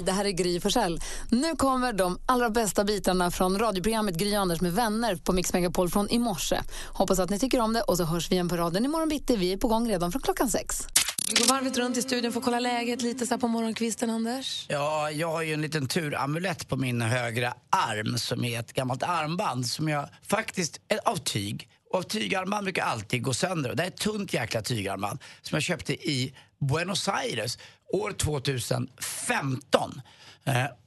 [0.00, 1.00] Hej, det här är Gry Forssell.
[1.30, 5.90] Nu kommer de allra bästa bitarna från radioprogrammet Gry Anders med vänner på Mix Megapol
[5.90, 6.60] från i morse.
[6.86, 9.36] Hoppas att ni tycker om det och så hörs vi igen på raden imorgon bitti.
[9.36, 10.86] Vi är på gång redan från klockan sex.
[11.30, 14.10] Vi går varvet runt i studion för att kolla läget lite så här på morgonkvisten,
[14.10, 14.66] Anders.
[14.68, 19.02] Ja, jag har ju en liten turamulett på min högra arm som är ett gammalt
[19.02, 21.68] armband som jag faktiskt, är av tyg.
[21.92, 23.74] Och tygarmband brukar alltid gå sönder.
[23.74, 27.58] Det är ett tunt jäkla tygarmband som jag köpte i Buenos Aires
[27.92, 30.02] år 2015.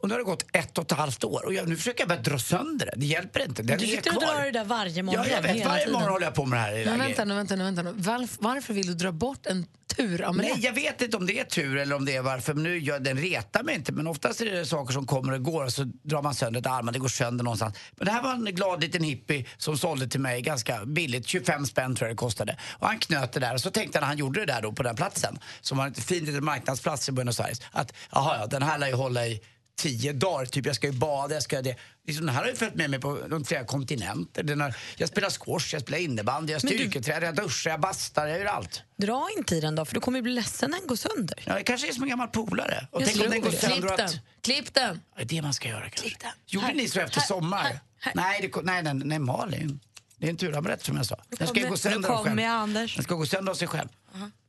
[0.03, 2.09] Och nu har det gått ett och ett halvt år och jag, nu försöker jag
[2.09, 2.93] bara dra sönder det.
[2.95, 3.63] Det hjälper inte.
[3.63, 5.25] Den Du sitter och drar det där varje morgon.
[5.29, 5.65] Ja, jag vet.
[5.65, 5.93] Varje tiden.
[5.93, 6.85] morgon håller jag på med det här.
[6.85, 7.91] Men vänta nu, vänta nu, vänta nu.
[7.91, 10.51] Varf- varför vill du dra bort en turamulett?
[10.51, 12.53] Nej, jag vet inte om det är tur eller om det är varför.
[12.53, 13.91] Men nu, jag, den retar mig inte.
[13.91, 16.67] Men oftast är det saker som kommer och går och så drar man sönder ett
[16.67, 17.77] arm, det går sönder någonstans.
[17.95, 21.65] Men det här var en glad liten hippie som sålde till mig ganska billigt, 25
[21.65, 22.57] spänn tror jag det kostade.
[22.71, 24.83] Och han knöt det där och så tänkte han han gjorde det där då på
[24.83, 28.63] den platsen, som var en fin liten marknadsplats i Buenos Aires, att jaha, ja, den
[28.63, 29.41] här lär ju hålla i
[29.75, 31.75] tio dagar, typ jag ska ju bada, jag ska det.
[32.07, 34.43] Liksom, den här har ju följt med mig på de flera kontinenter.
[34.43, 37.79] Den har, jag spelar squash, jag spelar innebandy, jag Men du- styrketränar, jag duschar, jag
[37.79, 38.83] bastar, jag gör allt.
[38.97, 41.43] Dra inte i den då, för du kommer ju bli ledsen när den går sönder.
[41.45, 42.87] Ja, det kanske är som en gammal polare.
[42.91, 43.57] Och Jag tänk om den går det.
[43.57, 44.05] sönder Klipp den!
[44.05, 44.19] att...
[44.41, 45.01] Klipp den!
[45.15, 46.01] Det är det man ska göra kanske.
[46.01, 46.31] Klipp den.
[46.47, 47.63] Gjorde Här, ni så efter här, sommar?
[47.63, 48.11] här, här.
[48.15, 49.79] Nej, det, nej, nej, nej, Malin.
[50.17, 51.23] Det är en turamulett som jag sa.
[51.29, 52.29] Den ska ju gå sönder av kommer
[52.65, 52.89] själv.
[52.95, 53.89] Den ska gå sönder av sig själv.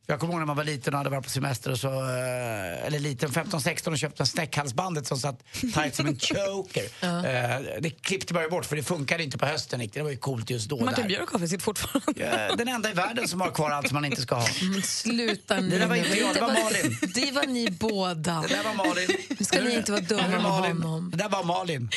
[0.07, 2.85] Jag kommer ihåg när man var liten och hade varit på semester och så, eh,
[2.85, 6.83] eller liten, 15-16 och köpte en snäckhalsbandet som satt tight som en choker.
[7.01, 9.93] Eh, Det klippte bara bort för det funkade inte på hösten riktigt.
[9.99, 10.79] Det var ju coolt just då.
[10.85, 11.07] Martin där.
[11.07, 12.13] Björkhoff sitter fortfarande.
[12.49, 14.47] Ja, Den enda i världen som har kvar allt som man inte ska ha.
[14.71, 15.69] Men sluta nu.
[15.69, 16.97] Det där var inte jag, det var Malin.
[17.13, 18.41] Det var ni båda.
[18.47, 19.07] Det där var Malin.
[19.39, 21.09] Nu ska ni inte vara dumma med honom.
[21.11, 21.89] Det där var Malin.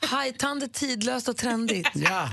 [0.00, 1.88] Hajtand är tidlöst och trendigt.
[1.94, 2.28] Ja,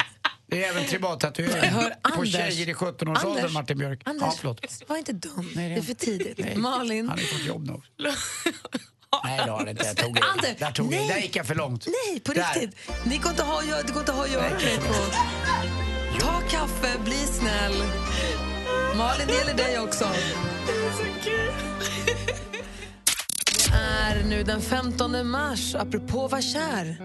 [0.50, 1.72] det är även tribaltatuering.
[2.16, 4.02] På tjejer i 17-årsåldern, Anders, Martin Björk.
[4.06, 4.56] Anders, Ja,
[4.88, 5.52] var inte dum.
[5.56, 6.38] Nej, det- det är för tidigt.
[6.38, 6.56] Nej.
[6.58, 7.10] Malin.
[7.10, 7.74] Han har fått jobb nu.
[9.24, 9.86] Nej, det har han inte.
[9.86, 10.22] Jag tog i.
[10.22, 11.00] Anders, Där, tog jag.
[11.00, 11.08] nej.
[11.10, 11.88] Där gick jag för långt.
[11.88, 12.54] Nej, på Där.
[12.54, 12.90] riktigt.
[13.06, 14.50] Ni går inte ha, det går inte ha att göra.
[16.20, 17.74] Ta kaffe, bli snäll.
[18.98, 20.10] Malin, det gäller dig också.
[23.70, 26.98] Det är nu den 15 mars, apropå var kär.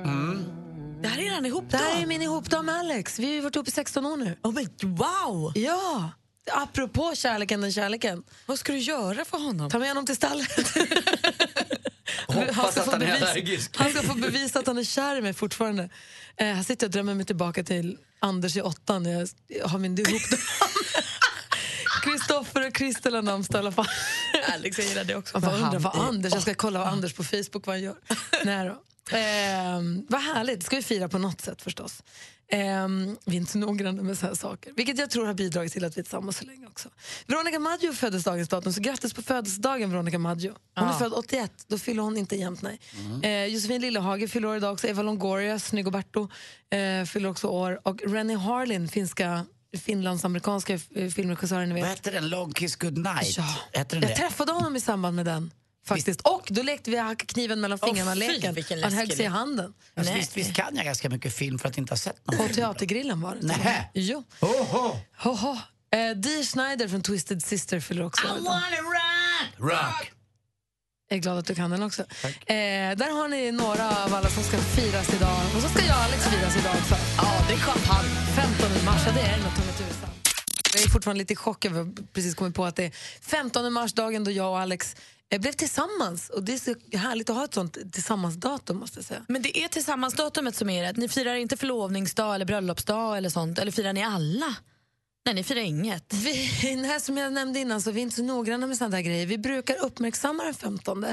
[1.04, 3.18] Det här är redan ihop Det här är min ihopdag med Alex.
[3.18, 4.36] Vi har ju varit ihop i 16 år nu.
[4.42, 5.52] Oh, men wow!
[5.54, 6.10] Ja,
[6.52, 8.22] apropå kärleken, den kärleken.
[8.46, 9.70] Vad ska du göra för honom?
[9.70, 10.48] Ta med honom till stallet.
[12.26, 13.76] Hoppas ska att han är allergisk.
[13.76, 15.90] Han ska få bevisa att han är kär i mig fortfarande.
[16.36, 19.78] Eh, här sitter jag och drömmer mig tillbaka till Anders i åttan när jag har
[19.78, 20.22] min ihop
[22.02, 23.88] Kristoffer och Kristel har namnsdag i alla fall.
[24.54, 25.38] Alex, jag gillar det också.
[25.38, 27.82] Man får undra vad Han Anders, jag ska kolla vad Anders på Facebook vad han
[27.82, 27.96] gör.
[28.44, 28.82] Nej då.
[29.10, 32.02] Ehm, vad härligt, det ska vi fira på något sätt förstås.
[32.48, 34.72] Ehm, vi är inte så noggranna med så här saker.
[34.76, 36.88] Vilket jag tror har bidragit till att vi är tillsammans så länge också.
[37.26, 40.52] Veronica Maggio föddes dagens datum, så grattis på födelsedagen Veronica Maggio.
[40.76, 42.80] Hon är född 81, då fyller hon inte jämnt nej.
[43.22, 46.28] Eh, Josefin Lillehage fyller år idag också, Eva Longoria, Snygg-Berto
[46.70, 47.80] eh, fyller också år.
[47.82, 49.46] Och Rennie Harlin, finska,
[49.78, 51.82] finlandsamerikanska eh, filmregissören ni vet.
[51.82, 52.28] Vad hette den?
[52.28, 53.36] Long Kiss Goodnight?
[53.36, 53.44] Ja.
[53.72, 54.16] Den Jag det?
[54.16, 55.50] träffade honom i samband med den.
[55.86, 56.20] Faktiskt.
[56.20, 58.54] Och då lekte vi hacka kniven mellan Åh, fingrarna fy, leken.
[58.54, 59.74] vilken Han högg sig i handen.
[59.96, 60.20] Alltså, Nej.
[60.20, 62.54] visst, visst kan jag ganska mycket film för att inte ha sett någon På film.
[62.56, 63.46] teatergrillen var det.
[63.46, 63.84] Nähä.
[63.94, 64.24] Jo.
[64.40, 64.96] Oho!
[65.18, 65.56] Hoho.
[65.94, 68.60] Eh, Dee Schneider från Twisted Sister fyller också år idag.
[69.58, 70.10] Rock!
[71.08, 72.02] Jag är glad att du kan den också.
[72.02, 72.06] Eh,
[72.96, 75.40] där har ni några av alla som ska firas idag.
[75.56, 76.94] Och så ska jag och Alex firas idag också.
[77.16, 78.10] Ja, det är champagne.
[78.36, 79.36] 15 mars, ja, det är
[79.78, 79.93] tusan.
[80.74, 82.90] Jag är fortfarande lite i chock över att precis kommit på att det är
[83.20, 84.96] 15 mars, dagen då jag och Alex
[85.30, 86.30] eh, blev tillsammans.
[86.30, 89.24] Och det är så härligt att ha ett sånt tillsammansdatum måste jag säga.
[89.28, 91.00] Men det är tillsammansdatumet som är det.
[91.00, 93.58] Ni firar inte förlovningsdag eller bröllopsdag eller sånt.
[93.58, 94.54] Eller firar ni alla?
[95.26, 96.12] Nej, ni firar inget.
[96.12, 99.02] Vi, nej, som jag nämnde innan så är vi inte så noggranna med sådana där
[99.02, 99.26] grejer.
[99.26, 101.06] Vi brukar uppmärksamma den 15.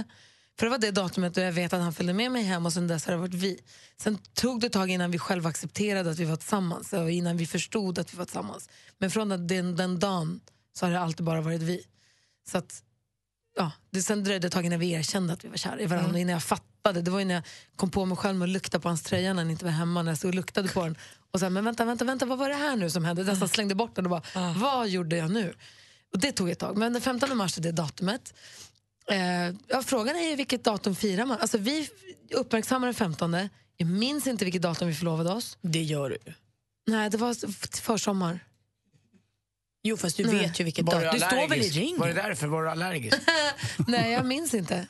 [0.60, 2.74] För det var det datumet då jag vet att han följde med mig hem och
[2.74, 3.60] sen dess har det varit vi.
[4.02, 7.38] Sen tog det ett tag innan vi själva accepterade att vi var tillsammans och innan
[7.38, 8.70] vi förstod att vi var tillsammans.
[8.98, 10.40] Men från den, den dagen
[10.74, 11.84] så har det alltid bara varit vi.
[12.50, 12.84] Så att,
[13.58, 15.86] ja, det, sen dröjde det ett tag innan vi erkände att vi var kära i
[15.86, 16.10] varandra.
[16.10, 16.22] Mm.
[16.22, 17.44] Innan jag fattade, det var innan jag
[17.76, 20.02] kom på mig själv med att lukta på hans tröja när han inte var hemma.
[20.04, 20.96] När jag stod och luktade på den.
[21.32, 23.24] Och sen, men vänta, vänta, vänta, vad var det här nu som hände?
[23.24, 24.54] Nästan slängde bort den och bara, Ah.
[24.58, 25.54] vad gjorde jag nu?
[26.14, 26.78] Och det tog ett tag.
[26.78, 28.34] Men den 15 mars är det datumet.
[29.12, 31.38] Eh, ja, frågan är ju vilket datum firar man?
[31.40, 31.90] Alltså, vi
[32.34, 33.50] uppmärksammar den 15.
[33.78, 35.58] Jag minns inte vilket datum vi förlovade oss.
[35.62, 36.34] Det gör du.
[36.88, 37.36] Nej, det var
[37.82, 38.40] försommar.
[39.84, 40.36] Jo, fast du Nej.
[40.36, 41.10] vet ju vilket datum.
[41.14, 41.76] Du står väl i allergisk?
[41.76, 41.98] ring?
[41.98, 42.48] Var det därför?
[42.48, 43.18] Var du allergisk?
[43.88, 44.88] Nej, jag minns inte.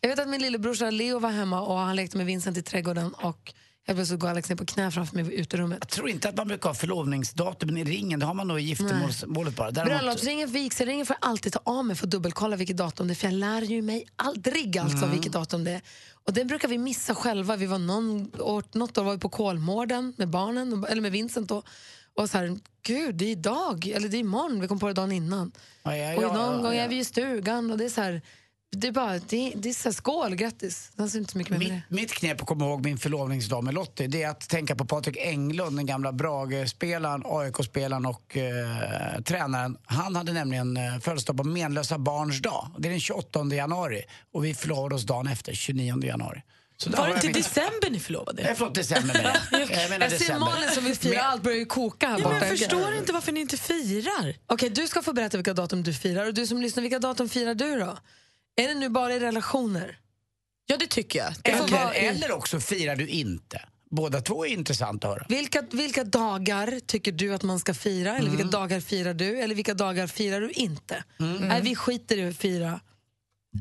[0.00, 3.14] Jag vet att min lillebrorsa Leo var hemma och han lekte med Vincent i trädgården
[3.14, 3.54] och
[3.86, 5.78] helt plötsligt går Alex ner på knä framför mig i uterummet.
[5.80, 8.20] Jag tror inte att man brukar ha förlovningsdatumen i ringen.
[8.20, 9.70] Det har man nog i giftermålet bara.
[9.70, 13.12] Däremot, Bröllopsringen, vigselringen får jag alltid ta av mig för att dubbelkolla vilket datum det
[13.12, 15.82] är för jag lär ju mig aldrig alltså vilket datum det är.
[16.26, 17.56] Och den brukar vi missa själva.
[17.56, 21.50] Vi var någon år, något år var vi på Kolmården med barnen, eller med Vincent
[21.50, 21.64] och,
[22.14, 24.94] och så här, gud det är idag, eller det är imorgon, vi kom på det
[24.94, 25.52] dagen innan.
[25.82, 28.00] ja, ja, och ja, någon ja, gång är vi i stugan och det är så
[28.00, 28.22] här,
[28.76, 30.90] det är bara, det, det är så här, skål, grattis.
[30.96, 31.94] Är inte så mycket mer med Mitt, det.
[31.94, 35.16] mitt knep att komma ihåg min förlovningsdag med Lottie det är att tänka på Patrik
[35.16, 39.76] Englund, den gamla Brage-spelaren, AIK-spelaren och eh, tränaren.
[39.84, 42.70] Han hade nämligen eh, födelsedag på menlösa barns dag.
[42.78, 46.42] Det är den 28 januari och vi förlovade oss dagen efter, 29 januari.
[46.76, 48.42] Så Var det jag inte mitt- december ni förlovade?
[48.42, 49.60] Eh, Förlåt, december menar jag.
[49.70, 50.46] Jag menar Jag ser december.
[50.46, 52.46] Malin som vill fira Men- allt, börjar ju koka här Ja, borta.
[52.48, 54.34] jag förstår inte varför ni inte firar.
[54.46, 56.26] Okej, du ska få berätta vilka datum du firar.
[56.26, 57.98] Och du som lyssnar, vilka datum firar du då?
[58.56, 59.98] Är det nu bara i relationer?
[60.66, 61.34] Ja, det tycker jag.
[61.42, 63.60] Det Eller, vara eller också firar du inte.
[63.90, 65.26] Båda två är intressant att höra.
[65.28, 68.16] Vilka, vilka dagar tycker du att man ska fira?
[68.16, 69.40] Eller vilka dagar firar du?
[69.40, 71.04] Eller vilka dagar firar du inte?
[71.18, 72.80] Nej, vi skiter i att fira.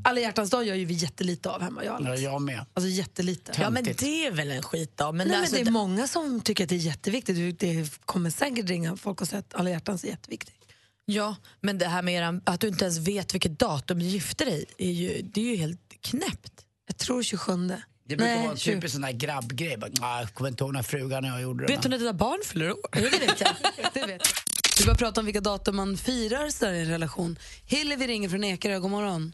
[0.04, 2.66] Alla hjärtans dag gör ju vi jättelite av hemma, jag Ja, jag med.
[2.74, 3.52] Alltså jättelite.
[3.56, 4.00] Ja, men Töntigt.
[4.00, 5.12] det är väl en skitdag.
[5.16, 7.60] Men Nej, alltså, men det är många som tycker att det är jätteviktigt.
[7.60, 10.63] Det kommer säkert ringa folk och säga att alla hjärtans är jätteviktigt.
[11.06, 14.66] Ja, men det här med att du inte ens vet vilket datum du gifter dig
[14.78, 16.66] är ju, det är ju helt knäppt.
[16.88, 17.54] Jag tror 27.
[18.06, 18.76] Det brukar Nej, vara en 20.
[18.76, 19.78] typisk sån där grabbgrej.
[19.78, 21.74] Bara, "Ah, Jag kommer inte ihåg när frugan och jag gjorde det.
[21.74, 22.78] Vet du när dina barn fyller år?
[22.92, 23.50] Det vet jag.
[23.94, 24.20] Det vet jag.
[24.80, 27.36] Vi börjar prata om vilka datum man firar så i en relation.
[27.70, 29.34] Hillevi ringer från Ekerö, god morgon.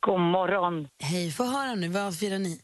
[0.00, 0.88] God morgon.
[1.02, 2.60] Hej, få höra nu, vad firar ni?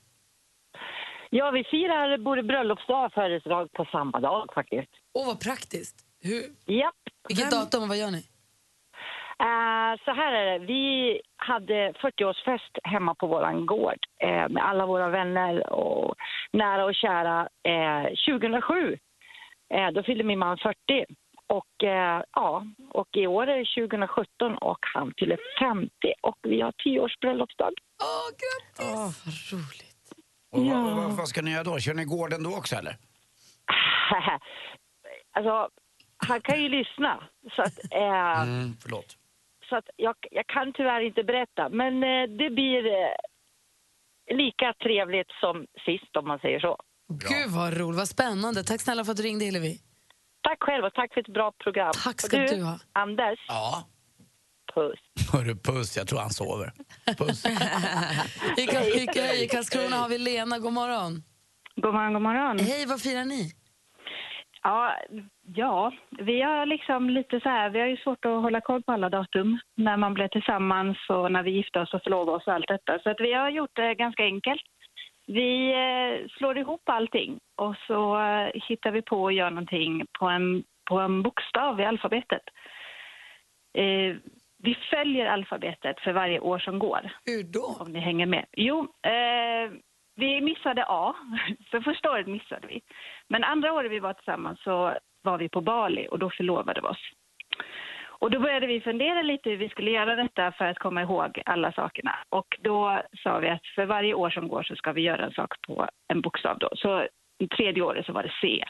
[1.30, 4.90] Ja, vi firar både bröllopsdag och födelsedag på samma dag faktiskt.
[5.14, 5.96] Åh, vad praktiskt.
[6.22, 6.94] Hur, Japp.
[7.28, 8.24] vilket datum och vad gör ni?
[9.48, 10.66] Eh, så här är det.
[10.66, 16.14] Vi hade 40-årsfest hemma på våran gård eh, med alla våra vänner och
[16.52, 18.04] nära och kära eh,
[18.38, 18.98] 2007.
[19.74, 20.76] Eh, då fyllde min man 40.
[21.46, 25.90] Och, eh, ja, och i år är det 2017 och han fyller 50
[26.22, 27.72] och vi har 10 års bröllopsdag.
[28.02, 28.94] Åh, grattis!
[28.94, 30.12] Åh, vad roligt.
[30.52, 31.78] Och vad, vad, vad ska ni göra då?
[31.78, 32.96] Kör ni gården då också eller?
[35.32, 35.68] alltså,
[36.28, 37.24] han kan ju lyssna.
[37.56, 39.16] Så att, eh, Mm, förlåt.
[39.68, 45.30] Så att jag, jag kan tyvärr inte berätta, men eh, det blir eh, lika trevligt
[45.40, 46.76] som sist om man säger så.
[47.08, 48.64] Gud vad roligt, vad spännande.
[48.64, 49.78] Tack snälla för att du ringde Hillevi.
[50.42, 51.92] Tack själv och tack för ett bra program.
[52.04, 52.78] Tack ska och du ha.
[52.92, 53.84] Anders, Ja.
[54.74, 54.98] puss.
[55.32, 55.96] Hörru, puss.
[55.96, 56.72] Jag tror han sover.
[57.18, 57.44] Puss.
[58.56, 58.62] I,
[59.44, 61.22] I Karlskrona har vi Lena, god morgon.
[61.76, 62.58] God morgon, god morgon.
[62.58, 63.52] Hej, vad firar ni?
[64.62, 64.96] Ja,
[65.42, 68.92] ja, vi har liksom lite så här, vi har ju svårt att hålla koll på
[68.92, 72.52] alla datum när man blev tillsammans och när vi gifte oss och förlovade oss och
[72.52, 72.98] allt detta.
[72.98, 74.62] Så att vi har gjort det ganska enkelt.
[75.26, 80.26] Vi eh, slår ihop allting och så eh, hittar vi på att göra någonting på
[80.26, 82.42] en, på en bokstav i alfabetet.
[83.74, 84.16] Eh,
[84.62, 87.10] vi följer alfabetet för varje år som går.
[87.24, 87.76] Hur då?
[87.80, 88.46] om ni hänger med.
[88.52, 89.72] Jo, eh,
[90.16, 91.14] vi missade A,
[91.70, 92.80] så första året missade vi.
[93.28, 96.86] Men andra året vi var tillsammans så var vi på Bali och då förlovade vi
[96.86, 97.10] oss.
[98.22, 101.42] Och då började vi fundera lite hur vi skulle göra detta för att komma ihåg
[101.46, 102.14] alla sakerna.
[102.28, 105.32] Och då sa vi att för varje år som går så ska vi göra en
[105.32, 106.68] sak på en bokstav då.
[106.72, 107.06] Så
[107.56, 108.64] tredje året så var det C,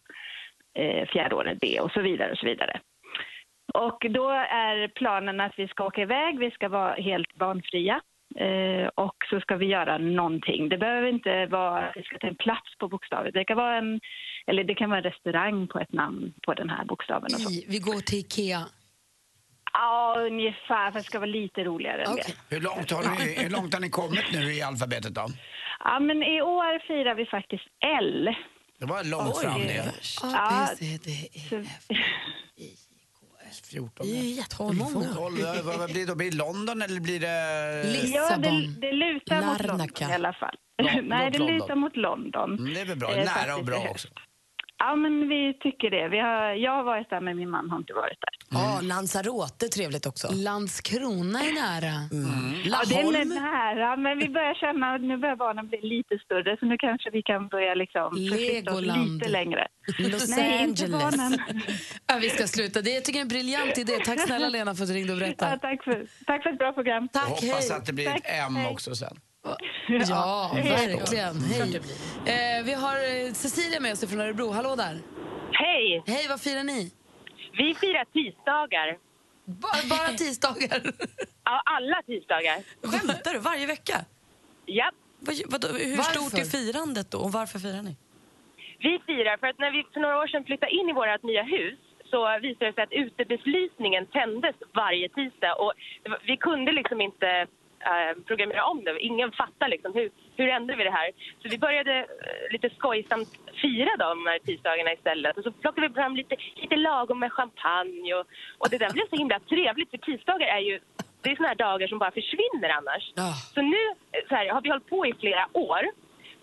[0.74, 2.80] eh, fjärde året B och så vidare och så vidare.
[3.74, 8.00] Och då är planen att vi ska åka iväg, vi ska vara helt barnfria.
[8.36, 10.68] Eh, och så ska vi göra någonting.
[10.68, 13.30] Det behöver inte vara att vi ska ta en plats på bokstaven.
[13.34, 14.00] Det kan vara en,
[14.46, 17.24] eller det kan vara en restaurang på ett namn på den här bokstaven.
[17.24, 17.50] Och så.
[17.50, 18.62] I, vi går till Ikea.
[19.72, 20.90] Ja, ungefär.
[20.90, 22.34] För det ska vara lite roligare än det.
[22.50, 25.26] Hur långt, har ni, hur långt har ni kommit nu i alfabetet då?
[25.84, 27.64] Ja, men i år firar vi faktiskt
[28.08, 28.34] L.
[28.78, 29.80] Det var långt fram det.
[29.80, 30.66] A, Ja.
[30.70, 31.98] B, C, D, E, Så, F.
[33.60, 34.06] 14.
[34.06, 35.14] Det är ju jättemånga.
[35.14, 36.14] 12, vad vad blir det då?
[36.14, 37.26] Blir det London eller blir det...
[37.26, 38.76] Ja, det, Lissabon.
[38.80, 39.66] det lutar mot Larnaca.
[39.66, 40.54] London i alla fall.
[41.08, 41.56] Nej, det London.
[41.58, 42.58] lutar mot London.
[42.58, 43.12] Mm, det är väl bra.
[43.14, 44.08] Eh, Nära och bra också.
[44.84, 46.08] Ja, men vi tycker det.
[46.08, 48.34] Vi har, jag har varit där, men min man har inte varit där.
[48.58, 50.28] Ja, Lanzarote, trevligt också.
[50.32, 51.94] Landskrona är nära.
[52.64, 56.56] Ja, det är nära, men vi börjar känna att nu börjar barnen bli lite större
[56.60, 59.12] så nu kanske vi kan börja liksom Legoland.
[59.14, 59.68] lite längre.
[59.98, 61.02] Los Nej, inte Angeles.
[61.16, 61.38] barnen.
[62.06, 62.82] Ja, vi ska sluta.
[62.82, 63.92] Det jag tycker jag är en briljant idé.
[64.04, 65.58] Tack snälla Lena för att du ringde och Ja, berättade.
[65.58, 67.08] tack, för, tack för ett bra program.
[67.12, 67.78] Jag Tack, hoppas hej.
[67.78, 68.72] att det blir Tack, ett M hej.
[68.72, 69.16] också sen.
[70.08, 71.36] Ja, verkligen.
[71.42, 71.76] Hej.
[72.26, 72.96] Eh, vi har
[73.26, 74.50] eh, Cecilia med oss från Örebro.
[74.50, 74.98] Hallå där.
[75.52, 76.02] Hej!
[76.06, 76.92] Hej, vad firar ni?
[77.52, 78.98] Vi firar tisdagar.
[79.44, 80.80] Bara, bara tisdagar?
[81.44, 82.58] Ja, alla tisdagar.
[82.82, 83.38] Skämtar du?
[83.38, 84.04] Varje vecka?
[84.66, 84.90] Ja.
[85.18, 86.12] Vad, vadå, hur Varför?
[86.20, 87.96] stort är firandet då och varför firar ni?
[88.78, 91.42] Vi firar för att när vi för några år sedan flyttade in i vårt nya
[91.42, 91.78] hus
[92.10, 95.72] så visade det sig att utebelysningen tändes varje tisdag och
[96.26, 97.46] vi kunde liksom inte
[97.90, 99.00] eh, programmera om det.
[99.00, 101.10] Ingen fattar liksom hur, hur ändrar vi det här.
[101.42, 103.28] Så vi började eh, lite skojsamt
[103.62, 108.14] fira de här tisdagarna istället och så plockade vi fram lite, lite lagom med champagne
[108.14, 108.26] och,
[108.58, 110.80] och det där blev så himla trevligt för tisdagar är ju
[111.22, 113.12] det är såna här dagar som bara försvinner annars.
[113.54, 115.82] Så nu eh, så här, har vi hållit på i flera år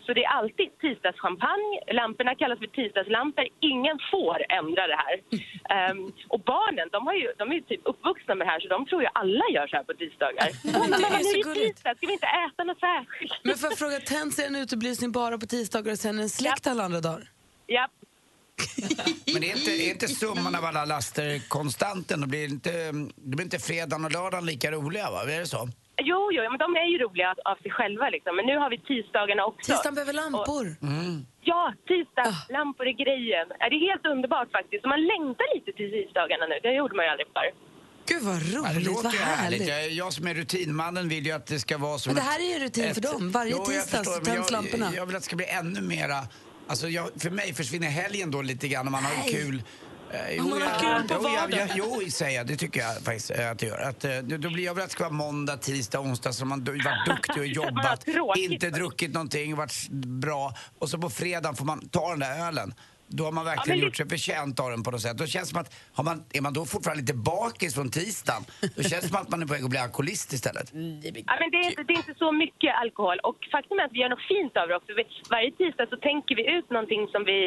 [0.09, 3.45] så det är alltid tisdagschampagne, lamporna kallas för tisdagslampor.
[3.73, 5.15] Ingen får ändra det här.
[5.75, 5.99] Ehm,
[6.33, 8.85] och barnen, de, har ju, de är ju typ uppvuxna med det här så de
[8.85, 10.49] tror ju alla gör så här på tisdagar.
[10.73, 11.79] Mamma, det är mamma, så är det gulligt.
[11.79, 13.33] ska vi inte äta något särskilt?
[13.43, 16.83] Men får jag fråga, tänds en utebelysning bara på tisdagar och sen en släckt alla
[16.83, 17.23] andra dagar?
[17.65, 17.87] Ja.
[19.33, 22.21] Men är inte, är inte summan av alla laster konstanten?
[22.21, 22.71] Då blir inte,
[23.15, 25.21] blir inte fredagen och lördagen lika roliga, va?
[25.21, 25.69] Är det så?
[26.09, 28.35] Jo, jo, men de är ju roliga av sig själva liksom.
[28.37, 29.71] Men nu har vi tisdagarna också.
[29.71, 30.65] Tisdagen behöver lampor.
[31.51, 33.45] Ja, tisdagslampor är grejen.
[33.71, 34.83] Det är helt underbart faktiskt.
[34.93, 36.55] Man längtar lite till tisdagarna nu.
[36.65, 37.49] Det gjorde man ju aldrig förr.
[38.11, 39.61] Gud vad det roligt, låter vad härligt.
[39.61, 39.67] härligt.
[39.67, 42.27] Jag, jag som är rutinmannen vill ju att det ska vara som Men det ett-
[42.33, 43.31] här är ju rutin för dem.
[43.31, 44.89] Varje Jo, jag tisdag förstår, så tänds lamporna.
[44.95, 46.15] Jag vill att det ska bli ännu mera...
[46.67, 49.33] Alltså jag, för mig försvinner helgen då lite grann om man har Nej.
[49.33, 49.63] kul.
[50.13, 51.67] Eh, jo, man har jag- kul på jo, jag- vardagen.
[51.67, 52.47] jag- Jo, säger jag.
[52.47, 53.79] Det tycker jag faktiskt att det gör.
[53.79, 56.63] Att, eh, då blir jag vill att det ska vara måndag, tisdag, onsdag så man
[56.63, 58.05] varit duktig och jobbat,
[58.37, 59.89] inte druckit någonting, varit
[60.21, 60.53] bra.
[60.79, 62.73] Och så på fredagen får man ta den där ölen.
[63.11, 65.17] Då har man verkligen men gjort sig förtjänt av den på något sätt.
[65.17, 68.43] Då känns det som att, har man, är man då fortfarande lite bakis från tisdagen,
[68.75, 70.67] då känns det som att man är på väg att bli alkoholist istället.
[70.73, 73.17] Ja, men det, är inte, det är inte så mycket alkohol.
[73.29, 74.91] Och faktum är att vi gör något fint av det också.
[74.99, 75.03] Vi,
[75.35, 77.39] varje tisdag så tänker vi ut någonting som vi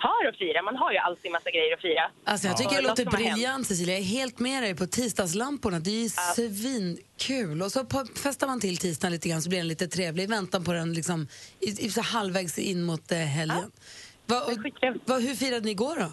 [0.00, 0.62] har att fira.
[0.62, 2.10] Man har ju alltid massa grejer att fira.
[2.24, 3.94] Alltså jag tycker Och det låter briljant Cecilia.
[3.94, 5.78] Jag är helt med dig på tisdagslamporna.
[5.78, 7.62] Det är ju svinkul.
[7.62, 7.80] Och så
[8.22, 10.92] festar man till tisdagen lite grann så blir den lite trevlig i väntan på den
[10.92, 11.28] liksom,
[11.60, 13.70] i, i, så halvvägs in mot eh, helgen.
[14.26, 14.52] Va, och,
[15.06, 16.10] va, hur firade ni igår då?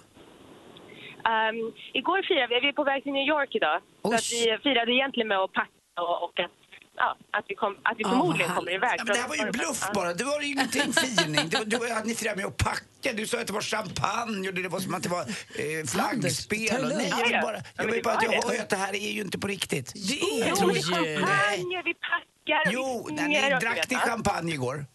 [1.33, 3.81] Um, igår firade vi, vi är på väg till New York idag.
[4.01, 6.51] Så att vi firade egentligen med att packa och, och att,
[6.95, 8.95] ja, att vi, kom, att vi förmodligen kommer iväg.
[8.99, 10.13] Ja, men det här var ju bluff bara.
[10.13, 11.49] Det var ju ingenting firning.
[11.79, 13.13] Var att ni firade med att packa.
[13.13, 16.83] Du sa att det var champagne och det var som att det var eh, flaggspel.
[16.83, 19.11] Och, nej, jag vill bara, jag vill bara att jag hör att det här är
[19.11, 19.93] ju inte på riktigt.
[19.93, 23.89] Det är jo, det är champagne, vi packar och Jo, vi när sjunger ni drack
[23.89, 23.99] ni Ja.
[23.99, 24.85] champagne igår?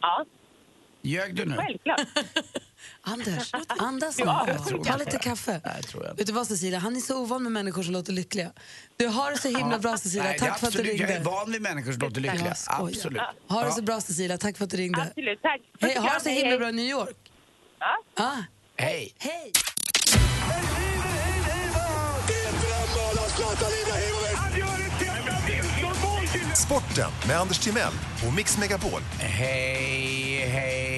[0.00, 0.24] Ja.
[1.02, 1.56] Ljög du nu?
[1.56, 2.00] Självklart.
[3.12, 4.24] Anders, andas nu.
[4.84, 5.60] Ta lite kaffe.
[5.64, 6.14] Nej, tror jag.
[6.14, 8.50] Vet du vad Cecilia, han är så ovan med människor som låter lyckliga.
[8.96, 11.12] Du har det så himla bra Cecilia, Nej, tack för att du absolut- ringde.
[11.12, 12.56] Jag är van vid människor som låter lyckliga.
[12.68, 12.88] Jag.
[12.88, 13.22] Absolut.
[13.48, 15.02] Ha det så bra Cecilia, tack för att du ringde.
[15.02, 15.60] Absolut, tack.
[15.80, 16.58] Hej, ha det så Hej, himla hej.
[16.58, 17.16] bra i New York.
[18.14, 18.24] Ja.
[18.24, 18.36] Ah.
[18.76, 19.14] Hej.
[19.18, 19.52] Hej.
[26.54, 27.92] Sporten med Anders Timell
[28.26, 29.00] och Mix Megapol.
[29.20, 30.97] Hej, hej,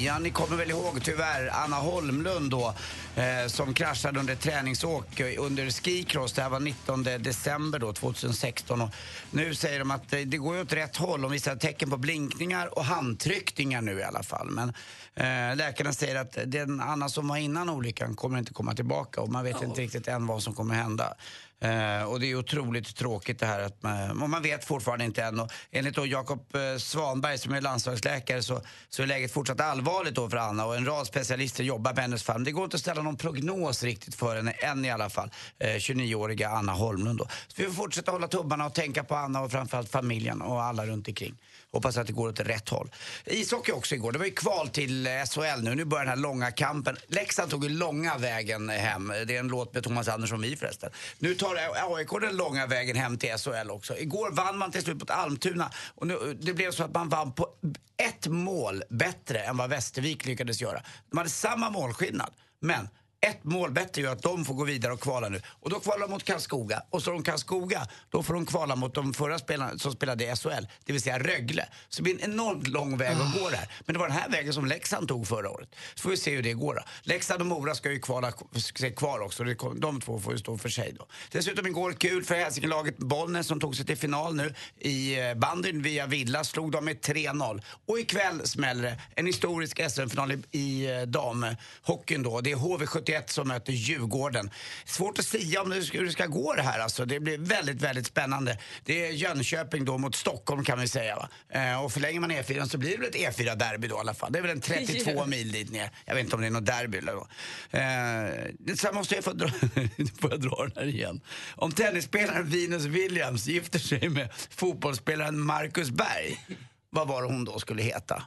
[0.00, 2.74] Ja, ni kommer väl ihåg tyvärr Anna Holmlund då
[3.16, 6.32] eh, som kraschade under träningsåk eh, under skicross.
[6.32, 8.80] Det här var 19 december då, 2016.
[8.82, 8.90] Och
[9.30, 11.22] nu säger de att eh, det går ju åt rätt håll.
[11.22, 14.50] De visar tecken på blinkningar och handtryckningar nu i alla fall.
[14.50, 14.68] Men
[15.14, 19.28] eh, läkarna säger att den Anna som var innan olyckan kommer inte komma tillbaka och
[19.28, 21.14] man vet inte riktigt än vad som kommer hända.
[21.60, 25.22] Eh, och det är otroligt tråkigt det här att man, och man vet fortfarande inte
[25.22, 25.40] än.
[25.40, 30.14] Och enligt då Jakob eh, Svanberg som är landslagsläkare så, så är läget fortsatt allvarligt
[30.14, 32.36] då för Anna och en rad specialister jobbar med hennes fall.
[32.36, 35.30] Men det går inte att ställa någon prognos riktigt för henne, än i alla fall.
[35.58, 37.24] Eh, 29-åriga Anna Holmlund då.
[37.24, 40.86] Så vi får fortsätta hålla tummarna och tänka på Anna och framförallt familjen och alla
[40.86, 41.34] runt omkring.
[41.72, 42.90] Hoppas att det går åt rätt håll.
[43.24, 44.12] Ishockey också igår.
[44.12, 45.74] Det var ju kval till eh, SHL nu.
[45.74, 46.96] Nu börjar den här långa kampen.
[47.06, 49.12] Leksand tog ju långa vägen hem.
[49.26, 50.90] Det är en låt med Thomas Andersson Vi förresten.
[51.18, 53.98] Nu tar eh, AIK den långa vägen hem till SHL också.
[53.98, 55.70] Igår vann man till slut mot Almtuna.
[55.94, 57.48] Och nu, det blev så att man vann på
[57.96, 60.82] ett mål bättre än vad Västervik lyckades göra.
[61.10, 62.30] De hade samma målskillnad.
[62.60, 62.88] Men
[63.20, 65.40] ett mål bättre gör att de får gå vidare och kvala nu.
[65.60, 66.82] Och då kvalar de mot Karlskoga.
[66.90, 70.36] Och så de Karlskoga, då får de kvala mot de förra spelarna som spelade i
[70.36, 71.68] SHL, det vill säga Rögle.
[71.88, 73.72] Så det blir en enormt lång väg att gå där.
[73.86, 75.68] Men det var den här vägen som Leksand tog förra året.
[75.94, 76.82] Så får vi se hur det går då.
[77.02, 79.44] Leksand och Mora ska ju kvala, ska kvar också.
[79.76, 81.06] De två får ju stå för sig då.
[81.30, 85.82] Dessutom igår kul för Hälsingelaget Bollnäs som tog sig till final nu i eh, bandyn
[85.82, 86.44] via Villa.
[86.44, 87.62] Slog dem med 3-0.
[87.86, 92.40] Och ikväll smäller det en historisk SM-final i, i eh, damhockeyn då.
[92.40, 94.50] Det är HV71 HV71 som möter Djurgården.
[94.84, 97.04] Svårt att säga om hur det ska gå det här alltså.
[97.04, 98.58] Det blir väldigt, väldigt spännande.
[98.84, 101.16] Det är Jönköping då mot Stockholm kan vi säga.
[101.16, 101.28] Va?
[101.48, 104.32] Eh, och förlänger man E4 så blir det väl ett E4-derby då i alla fall.
[104.32, 105.26] Det är väl en 32 Ja.
[105.26, 105.90] mil dit ner.
[106.04, 107.26] Jag vet inte om det är något derby eller vad.
[107.70, 109.48] Eh, sen måste jag få dra,
[110.20, 111.20] får jag dra den här igen.
[111.56, 116.44] Om tennisspelaren Venus Williams gifter sig med fotbollsspelaren Marcus Berg,
[116.90, 118.22] vad var hon då skulle heta?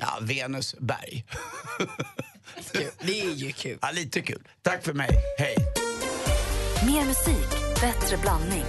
[0.00, 1.24] Ja, Venus Berg.
[3.00, 3.78] Det är ju kul.
[3.82, 4.42] Ja, lite kul.
[4.62, 5.08] Tack för mig.
[5.38, 5.56] Hej.
[6.86, 7.48] Mer musik,
[7.80, 8.64] bättre blandning.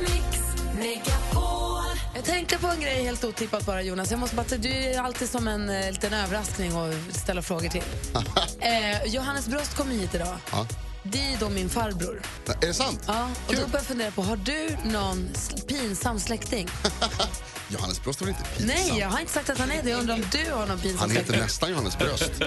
[2.15, 4.11] Jag tänkte på en grej helt otippat bara Jonas.
[4.11, 7.83] Jag måste bara, du är alltid som en eh, liten överraskning att ställa frågor till.
[8.59, 10.37] eh, Johannes Brost kom hit idag.
[10.51, 10.67] Ja.
[11.03, 12.21] Det är då min farbror.
[12.61, 12.99] Är det sant?
[13.07, 15.29] Ja, och då börjar jag fundera på, har du någon
[15.67, 16.67] pinsam släkting?
[17.67, 18.67] Johannes Brost är väl inte pinsam?
[18.89, 19.89] Nej, jag har inte sagt att han är det.
[19.89, 21.43] Jag undrar om du har någon pinsam Han heter släkting?
[21.43, 22.31] nästan Johannes Bröst.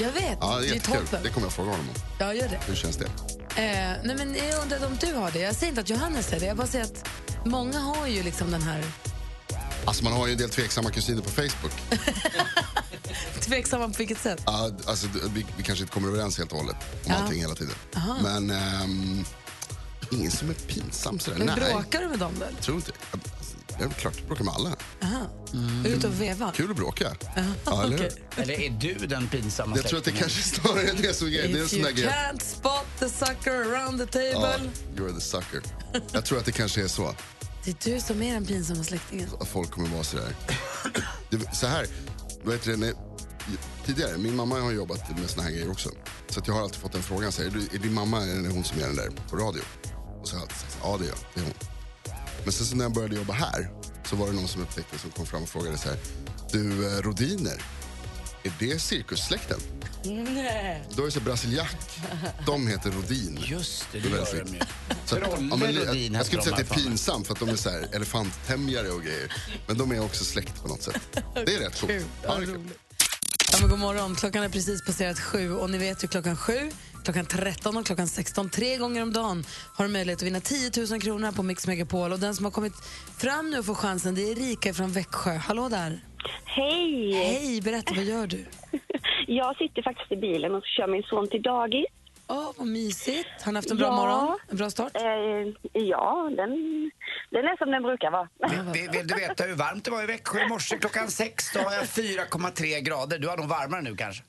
[0.00, 1.22] Jag vet, Ja, det är det är toppen.
[1.22, 1.94] Det kommer jag fråga honom om.
[2.18, 2.60] Ja, gör det.
[2.66, 3.04] Hur känns det?
[3.62, 5.38] Eh, nej, men jag undrar om du har det.
[5.40, 6.46] Jag säger inte att Johannes är det.
[6.46, 7.08] Jag bara säger att
[7.44, 8.84] många har ju liksom den här
[9.84, 11.72] Alltså man har ju en del tveksamma kusiner på Facebook.
[13.40, 14.42] tveksamma på vilket sätt.
[14.46, 17.14] Ja, alltså, vi, vi kanske inte kommer överens helt och hållet om Ja.
[17.14, 17.74] allting hela tiden.
[17.96, 18.16] Aha.
[18.22, 19.24] Men ehm,
[20.10, 21.38] ingen som är pinsam sådär.
[21.38, 22.46] Men Nej, bråkar du med dem då?
[22.62, 22.92] tror inte.
[23.10, 24.76] Alltså, det är klart jag bråkar med alla.
[25.02, 25.20] Aha.
[25.54, 26.52] Är du ute och vevar?
[26.52, 27.16] Kul att bråka.
[27.64, 28.12] Ja, eller hur?
[28.36, 31.30] Eller är du den pinsamma Jag tror att det kanske snarare är det som är
[31.30, 31.56] grejen.
[31.56, 32.06] Är If där you grej.
[32.08, 34.70] can't spot the sucker around the Ja, table.
[34.96, 35.62] you're the sucker.
[36.12, 37.14] Jag tror att det kanske är så.
[37.64, 39.28] Det är du som är den pinsamma släktingen.
[39.40, 40.34] att folk kommer vara sådär.
[41.30, 41.86] Det, så här,
[42.52, 42.92] vet du, när,
[43.86, 45.90] tidigare, min mamma har jobbat med såna här grejer också.
[46.28, 48.22] Så att jag har alltid fått den frågan, så här, är, du, är din mamma
[48.22, 49.62] är det hon som gör den där på radio?
[50.20, 51.54] Och så har jag alltid sagt, ja det är jag, det är hon.
[52.44, 53.70] Men sen så när jag började jobba här
[54.04, 55.98] så var det någon som upptäckte som kom fram och frågade så här,
[56.52, 57.62] du eh, Rodiner,
[58.42, 59.58] är det cirkussläkten?
[60.06, 60.82] Nej.
[60.90, 61.76] Då är det så brasiliak,
[62.46, 63.38] de heter Rodin.
[63.46, 64.60] Just det, Det gör de ju.
[65.04, 67.40] Så att, ja, men, jag, jag skulle inte säga att det är pinsamt för att
[67.40, 69.32] de är så här elefanttämjare och grejer.
[69.66, 71.18] Men de är också släkt på något sätt.
[71.34, 71.92] Det är rätt coolt.
[72.22, 72.40] Ja.
[73.52, 74.14] Ja, men god morgon.
[74.14, 76.70] Klockan är precis passerat sju och ni vet ju klockan sju,
[77.04, 78.50] klockan 13 och klockan 16.
[78.50, 79.44] Tre gånger om dagen
[79.74, 82.12] har du möjlighet att vinna 10 000 kronor på Mix Megapol.
[82.12, 82.72] Och den som har kommit
[83.18, 85.34] fram nu och får chansen det är Erika från Växjö.
[85.36, 86.04] Hallå där.
[86.44, 87.12] Hej!
[87.12, 88.46] Hej, berätta vad gör du?
[89.26, 91.86] Jag sitter faktiskt i bilen och kör min son till dagis.
[92.28, 93.28] Åh, vad mysigt.
[93.42, 93.96] Han har haft en bra Ja.
[93.96, 94.96] morgon, en bra start.
[94.96, 95.02] Eh,
[95.82, 96.50] ja, den,
[97.30, 98.28] den är som den brukar vara.
[98.74, 101.52] Vill, vill du veta hur varmt det var i Växjö i morse klockan sex?
[101.52, 103.18] Då har jag 4,3 grader.
[103.18, 104.22] Du har nog varmare nu kanske?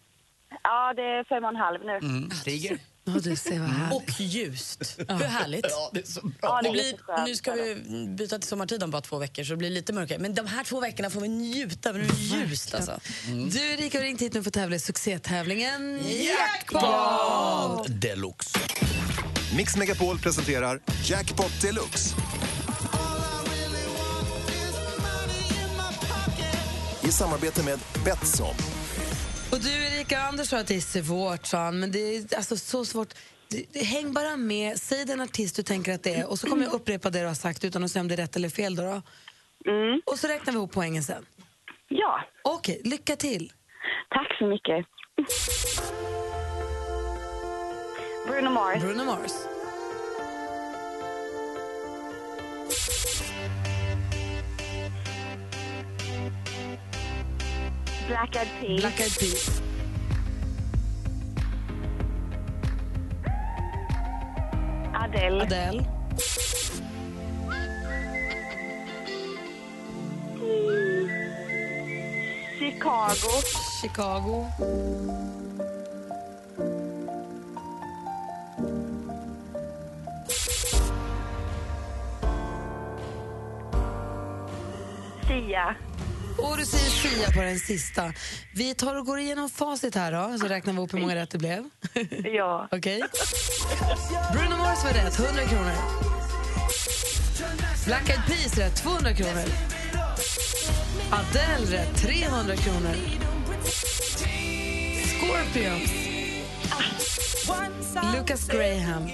[0.63, 1.95] Ja, det är fem och en halv nu.
[1.97, 2.31] Mm.
[2.31, 2.77] Stiger?
[3.07, 3.95] Ja, du ser vad härligt.
[3.95, 4.95] Och ljust.
[4.97, 5.65] Hur härligt.
[5.69, 6.33] Ja, det är så bra.
[6.41, 7.75] Ja, det Det blir, nu ska vi
[8.17, 10.19] byta till sommartid om bara två veckor så det blir lite mörkare.
[10.19, 11.93] Men de här två veckorna får vi njuta.
[11.93, 12.99] Men det är ljust alltså.
[13.51, 18.59] Du Erika har ringt hit nu för att tävla i succétävlingen Jackpot deluxe.
[19.57, 22.15] Mix Megapol presenterar Jackpot Deluxe.
[27.03, 28.55] I samarbete med Betsson.
[29.51, 32.57] Och du Erika, Anders sa att det är svårt, sa han, men det är alltså
[32.57, 33.07] så svårt.
[33.49, 36.47] Det, det, häng bara med, säg den artist du tänker att det är och så
[36.47, 38.49] kommer jag upprepa det du har sagt utan att säga om det är rätt eller
[38.49, 38.75] fel.
[38.75, 39.01] Då, då.
[40.05, 41.25] Och så räknar vi ihop poängen sen.
[41.87, 43.53] Ja, Okej, lycka till.
[44.09, 44.85] tack så mycket.
[48.27, 48.81] Bruno Mars.
[48.83, 49.31] Bruno Mars.
[58.07, 58.81] Black Eyed Peas.
[58.81, 59.61] Black Eyed Peas.
[64.93, 65.41] Adele.
[65.41, 65.85] Adele.
[72.57, 73.41] Chicago.
[73.81, 75.46] Chicago.
[87.17, 88.13] Sia på den sista.
[88.53, 91.29] Vi tar och går igenom facit här då, så räknar vi upp hur många rätt
[91.29, 91.69] det blev.
[92.23, 92.67] Ja.
[92.71, 93.03] Okej?
[94.33, 95.71] Bruno Mars var rätt, 100 kronor.
[97.85, 99.43] Black Eyed Peas rätt, 200 kronor.
[101.11, 102.95] Adele rätt, 300 kronor.
[105.07, 105.91] Scorpions.
[108.13, 109.09] Lucas Graham.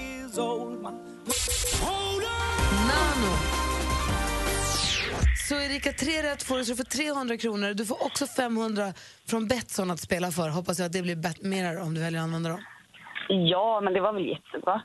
[2.88, 3.63] Nano.
[5.54, 7.74] Så Erika, tre rätt får du, så du får 300 kronor.
[7.74, 8.94] Du får också 500
[9.30, 10.50] från Betsson att spela för.
[10.50, 12.62] Hoppas jag att det blir mer om du väljer att använda dem.
[13.30, 14.82] Ja, men det var väl jättebra.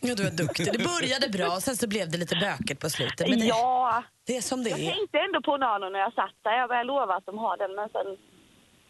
[0.00, 0.66] Ja, du är duktig.
[0.72, 3.28] Det började bra, sen så blev det lite bökigt på slutet.
[3.28, 4.92] Men det, Ja, det är som det jag är.
[4.94, 6.58] tänkte ändå på Nano när jag satt där.
[6.58, 8.06] Jag började lova att de har den, men sen...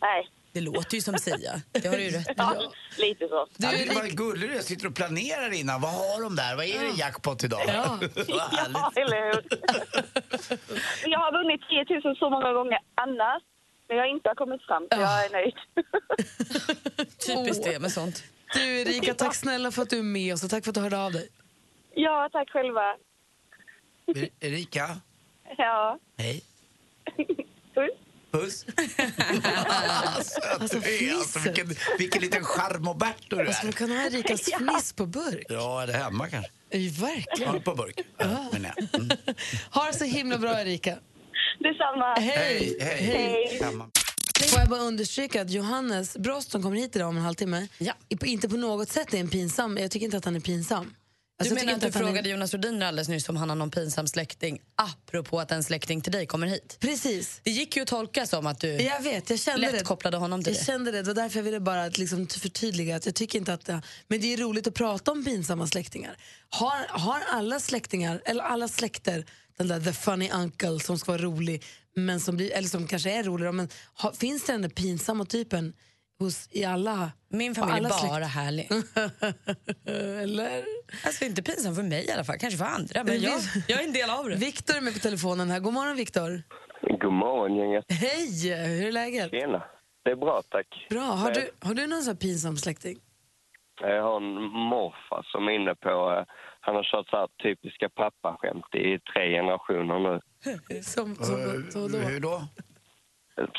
[0.01, 0.29] Nej.
[0.55, 1.61] Det låter ju som Sia.
[1.73, 2.29] Det har du ju rätt.
[2.37, 3.47] Ja, lite så.
[3.57, 4.61] Du är vad gullig du är.
[4.63, 5.81] sitter och planerar innan.
[5.81, 6.57] Vad har de där?
[6.57, 7.61] Vad är det jackpot idag?
[7.67, 7.99] Ja.
[8.15, 8.77] Vad härligt.
[8.77, 9.45] Ja, eller hur?
[11.11, 13.43] Jag har vunnit 10 000 så många gånger annars,
[13.89, 15.55] men jag inte har kommit fram, så jag är nöjd.
[17.27, 18.25] Typiskt det med sånt.
[18.55, 20.81] Du Erika, tack snälla för att du är med oss och tack för att du
[20.81, 21.29] hörde av dig.
[21.95, 22.97] Ja, tack själva.
[24.07, 24.97] Er- Erika,
[25.59, 25.99] Ja.
[26.19, 26.43] hej.
[27.75, 27.91] Puss.
[28.35, 28.65] Puss.
[30.71, 31.15] Du är.
[31.15, 33.73] Alltså, vilken, vilken liten charmoberto du Alltså, man är.
[33.73, 35.47] kan ha Erikas fniss på burk.
[35.49, 36.51] Ja, är det hemma kanske?
[36.71, 37.55] Ja, verkligen.
[37.55, 38.01] Ja, på burk.
[38.19, 39.01] Ja, menar jag.
[39.01, 39.17] Mm.
[39.71, 40.99] Ha det så himla bra Erika.
[41.59, 42.15] Detsamma.
[42.15, 42.77] Hej!
[42.81, 43.59] Hej, Hej.
[43.63, 43.91] Hemma.
[44.51, 47.69] Får jag bara understryka att Johannes Brost som kommer hit idag om en halvtimme
[48.09, 49.77] är inte på något sätt är en pinsam.
[49.79, 50.95] Jag tycker inte att han är pinsam.
[51.39, 53.49] Alltså, Du jag menar att du han är- frågade Jonas Rhodiner alldeles nyss om han
[53.49, 56.77] har någon pinsam släkting apropå att en släkting till dig kommer hit?
[56.81, 57.41] Precis.
[57.45, 59.85] Det gick ju att tolka som att du Jag vet, jag kände lätt det.
[59.85, 60.67] kopplade honom till Jag det.
[60.67, 63.53] kände det, det var därför jag ville bara att liksom förtydliga att jag tycker inte
[63.55, 66.17] att det, Men det är roligt att prata om pinsamma släktingar.
[66.49, 69.27] Har, har alla släktingar, eller alla släkter,
[69.59, 71.65] den där the funny uncle som ska vara rolig,
[71.97, 75.25] men som blir, eller som kanske är rolig, men har, finns det den där pinsamma
[75.25, 75.73] typen
[76.19, 78.69] hos, i alla Min familj alla är släkt- bara härlig.
[80.23, 80.65] Eller?
[81.07, 83.05] Alltså inte pinsam för mig i alla fall, kanske för andra.
[83.05, 84.37] Men jag, jag är en del av det.
[84.37, 85.61] Viktor är med på telefonen här.
[85.61, 86.43] God morgon Viktor.
[87.01, 87.85] God morgon gänget.
[87.89, 88.49] Hej,
[88.79, 89.31] hur är läget?
[89.31, 89.65] Tjena.
[90.05, 90.87] Det är bra tack.
[90.91, 91.01] Bra.
[91.01, 92.99] Har Eh, du, har du någon sån här pinsam släkting?
[93.81, 96.25] Jag har en morfar som är inne på, eh,
[96.61, 100.21] han har kört så här typiska pappaskämt i tre generationer nu.
[100.83, 101.99] Som, som, så då?
[101.99, 102.43] Hur då?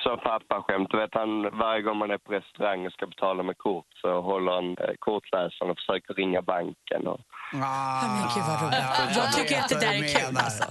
[0.03, 3.57] Så pappaskämt, du vet han varje gång man är på restaurang och ska betala med
[3.57, 7.07] kort så håller han eh, kortläsaren och försöker ringa banken.
[7.07, 7.19] Och,
[7.53, 9.15] Ah, men gud vad roligt.
[9.15, 10.63] Jag tycker att det där är kul alltså.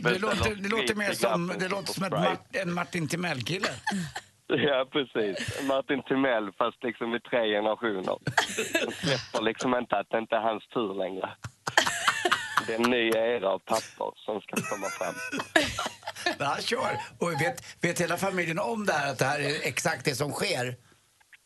[0.00, 3.68] Det låter, det låter mer som, det låter som Mart, en Martin Timell-kille.
[4.48, 5.62] Ja, precis.
[5.68, 8.16] Martin Timell, fast liksom i tre generationer.
[8.84, 11.30] Han släpper liksom inte att det inte är hans tur längre.
[12.66, 15.14] Det är en ny era av pappor som ska komma fram.
[16.38, 17.00] Men han kör.
[17.18, 20.32] Och vet, vet hela familjen om det här, att det här är exakt det som
[20.32, 20.76] sker?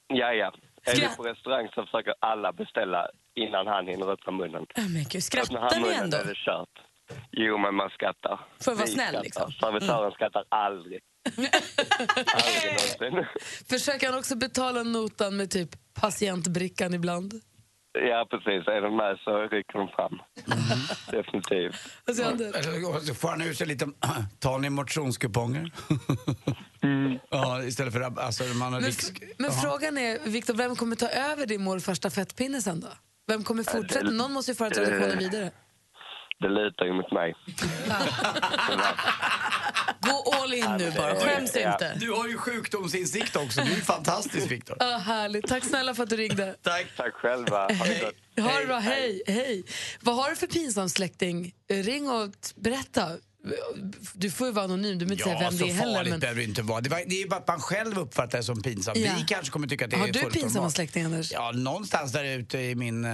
[0.07, 0.55] Ja, ja.
[0.85, 4.67] Är du på restaurang så försöker alla beställa innan han hinner öppna munnen.
[4.75, 6.17] Ja, men gud, skrattar ni ändå?
[6.17, 6.69] är det kört.
[7.31, 8.41] Jo, men man skrattar.
[8.61, 9.23] För att vara snäll, skrattar.
[9.23, 9.53] liksom.
[9.53, 11.01] Servitören skrattar aldrig.
[12.35, 13.27] aldrig någonsin.
[13.69, 15.69] Försöker han också betala notan med typ
[16.01, 17.35] patientbrickan ibland?
[17.93, 18.69] Ja, precis.
[18.69, 20.19] Är de med så rycker de fram.
[21.11, 21.77] Definitivt.
[22.07, 22.55] Vad säger Anders?
[22.67, 23.89] Eller så får han ur sig lite,
[24.39, 25.73] tar ni motionskuponger?
[27.31, 28.91] Ja, istället för att alltså, man har Men,
[29.39, 32.89] men frågan är, Viktor, vem kommer ta över din morfars stafettpinne sen då?
[33.27, 34.05] Vem kommer fortsätta?
[34.05, 35.51] det- Någon måste ju föra traditionen vidare.
[36.41, 37.35] Det lutar ju mot mig.
[40.11, 41.95] Gå all in nu bara, skäms inte.
[41.97, 44.77] Du har ju sjukdomsinsikt också, det är ju fantastiskt Viktor.
[44.81, 45.47] Ja, härligt.
[45.47, 46.55] Tack snälla för att du ringde.
[46.63, 46.87] Tack.
[46.97, 47.59] Tack själva.
[47.59, 48.47] Ha det gott.
[48.47, 49.65] Ha det bra, hej, hej.
[50.01, 51.55] Vad har du för pinsam släkting?
[51.69, 53.09] Ring och berätta.
[54.15, 55.95] Du får ju vara anonym, du behöver inte säga Ja, vem så det är heller.
[55.95, 56.21] farligt Men...
[56.21, 56.81] behöver det inte vara.
[56.81, 58.99] Det, var, det är ju bara att man själv uppfattar det som pinsamt.
[58.99, 59.13] Ja.
[59.19, 60.75] Vi kanske kommer tycka att det Har är du fullt pinsamma normalt.
[60.75, 61.33] släktingar, Anders?
[61.33, 63.11] Ja, någonstans där ute i min, eh,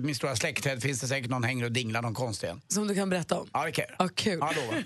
[0.00, 2.50] min stora släktträd finns det säkert någon hänger och dinglar någon konstig.
[2.68, 3.48] Som du kan berätta om?
[3.52, 4.06] Ja, det kan jag.
[4.06, 4.38] Ja, kul.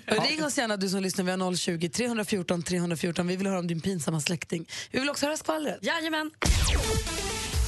[0.05, 0.13] Ja.
[0.29, 3.27] Ring oss gärna du som lyssnar, vi har 020 314 314.
[3.27, 4.65] Vi vill höra om din pinsamma släkting.
[4.91, 5.79] Vi vill också höra skvallret.
[5.81, 6.31] Jajamän.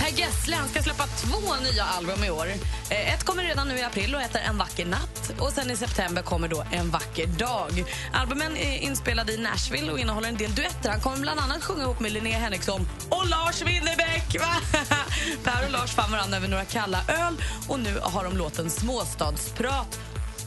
[0.05, 2.47] Per Gessle han ska släppa två nya album i år.
[2.89, 5.33] Eh, ett kommer redan nu i april och heter En vacker natt.
[5.39, 7.85] Och sen i september kommer då En vacker dag.
[8.13, 10.89] Albumen är inspelade i Nashville och innehåller en del duetter.
[10.89, 14.39] Han kommer bland annat sjunga ihop med Linnea Henriksson och Lars Winnerbäck.
[14.39, 14.55] Va?
[15.43, 19.99] Per och Lars fann varandra över några kalla öl och nu har de låten Småstadsprat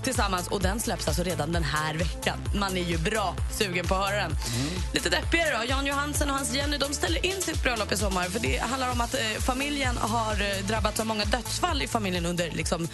[0.05, 2.39] tillsammans och den släpps alltså redan den här veckan.
[2.55, 4.37] Man är ju bra sugen på att höra den.
[4.95, 5.65] Lite deppigare då.
[5.71, 8.93] Jan Johansen och hans Jenny de ställer in sitt bröllop i sommar för det handlar
[8.93, 12.89] om att eh, familjen har eh, drabbats av många dödsfall i familjen under liksom,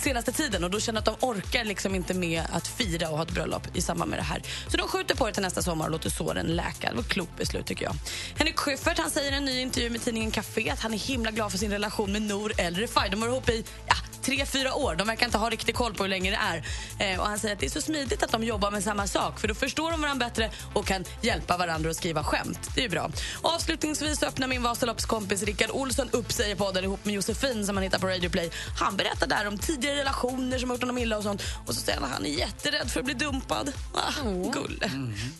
[0.00, 3.24] senaste tiden och då känner att de orkar liksom inte med att fira och ha
[3.24, 4.42] ett bröllop i samband med det här.
[4.68, 6.90] Så de skjuter på det till nästa sommar och låter såren läka.
[6.90, 7.94] Det var ett klokt beslut tycker jag.
[8.36, 11.30] Henrik Schyffert han säger i en ny intervju med tidningen Café att han är himla
[11.30, 13.08] glad för sin relation med Nour El Refai.
[13.10, 14.94] De var ihop i ja, tre, fyra år.
[14.94, 16.64] De verkar inte ha riktigt koll på hur länge det är.
[17.12, 19.40] Eh, och han säger att det är så smidigt att de jobbar med samma sak
[19.40, 22.70] för då förstår de varandra bättre och kan hjälpa varandra att skriva skämt.
[22.74, 23.10] Det är bra.
[23.42, 27.82] Avslutningsvis öppnar min Vasaloppskompis Rickard Olsson upp sig i podden ihop med Josefin som han
[27.82, 28.50] hittar på Radio Play.
[28.78, 31.42] Han berättar där om tidigare relationer som har gjort honom illa och sånt.
[31.66, 33.72] Och så säger han att han är jätterädd för att bli dumpad.
[33.94, 34.90] Ah, Gulle.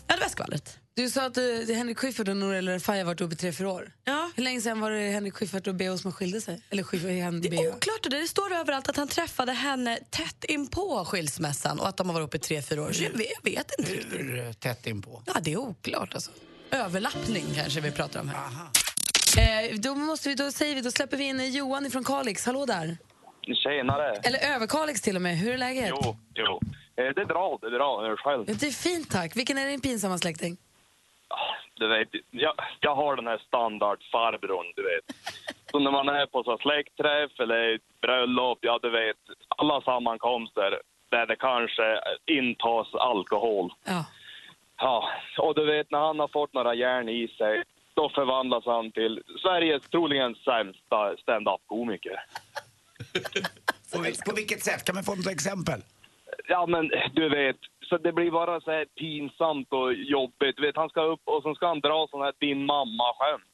[0.07, 0.77] Ja, det var skvallret.
[0.93, 3.51] Du sa att uh, Henrik Schyffert och Nour El Refai har varit ihop i tre,
[3.51, 3.91] fyra år.
[4.03, 4.31] Ja.
[4.35, 6.61] Hur länge sedan var det Henrik Schyffert och Beo som skilde sig?
[6.69, 7.69] Eller Schyffert, Henrik Det är Beo?
[7.75, 8.05] oklart.
[8.05, 12.13] och Det står överallt att han träffade henne tätt inpå skilsmässan och att de har
[12.13, 12.91] varit uppe i tre, fyra år.
[12.91, 14.19] Så jag vet, jag vet inte riktigt.
[14.19, 15.23] Hur tätt inpå?
[15.25, 16.31] Ja, det är oklart alltså.
[16.71, 19.69] överlappning kanske vi pratar om här.
[19.69, 22.45] Eh, då, måste vi, då säger vi, då släpper vi in Johan från Kalix.
[22.45, 22.97] Hallå där.
[23.63, 24.15] Tjenare!
[24.23, 25.37] Eller Överkalix till och med.
[25.37, 25.89] Hur är läget?
[25.89, 26.59] Jo, jo.
[26.97, 28.15] Eh, Det är bra, det är bra.
[28.17, 28.45] Själv.
[28.59, 29.35] Det är fint tack.
[29.35, 30.57] Vilken är din pinsamma släkting?
[31.73, 35.15] Du vet, jag, jag har den här standardfarbrorn, du vet.
[35.71, 39.17] Så när man är på så släktträff eller bröllop, ja du vet,
[39.47, 43.73] alla sammankomster där det kanske intas alkohol.
[43.85, 44.05] Ja.
[44.77, 47.63] Ja, och du vet när han har fått några järn i sig,
[47.93, 52.23] då förvandlas han till Sveriges troligen sämsta stand-up-komiker.
[53.93, 54.83] På, på vilket sätt?
[54.85, 55.81] Kan man få något exempel?
[56.47, 57.55] Ja, men du vet,
[57.89, 60.55] så det blir bara så här pinsamt och jobbigt.
[60.57, 63.43] Du vet, han ska upp och så ska han dra sån här din mamma-skämt.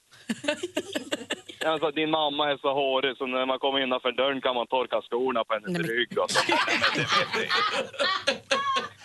[1.66, 5.02] Alltså, din mamma är så hårig så när man kommer innanför dörren kan man torka
[5.02, 6.54] skorna på hennes rygg och så.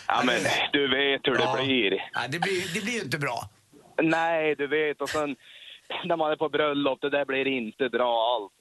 [0.09, 0.41] Ja, men
[0.73, 1.93] du vet hur det blir.
[2.13, 3.41] Ja, det, blir det blir ju inte bra.
[4.03, 5.01] Nej, du vet.
[5.01, 5.37] Och sen
[6.05, 8.53] när man är på bröllop, det där blir inte bra alls.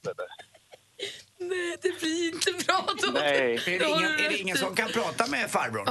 [1.48, 3.10] Nej, det blir inte bra då.
[3.12, 3.54] Nej.
[3.66, 5.88] Är det ingen, är det ingen som kan prata med farbrorn?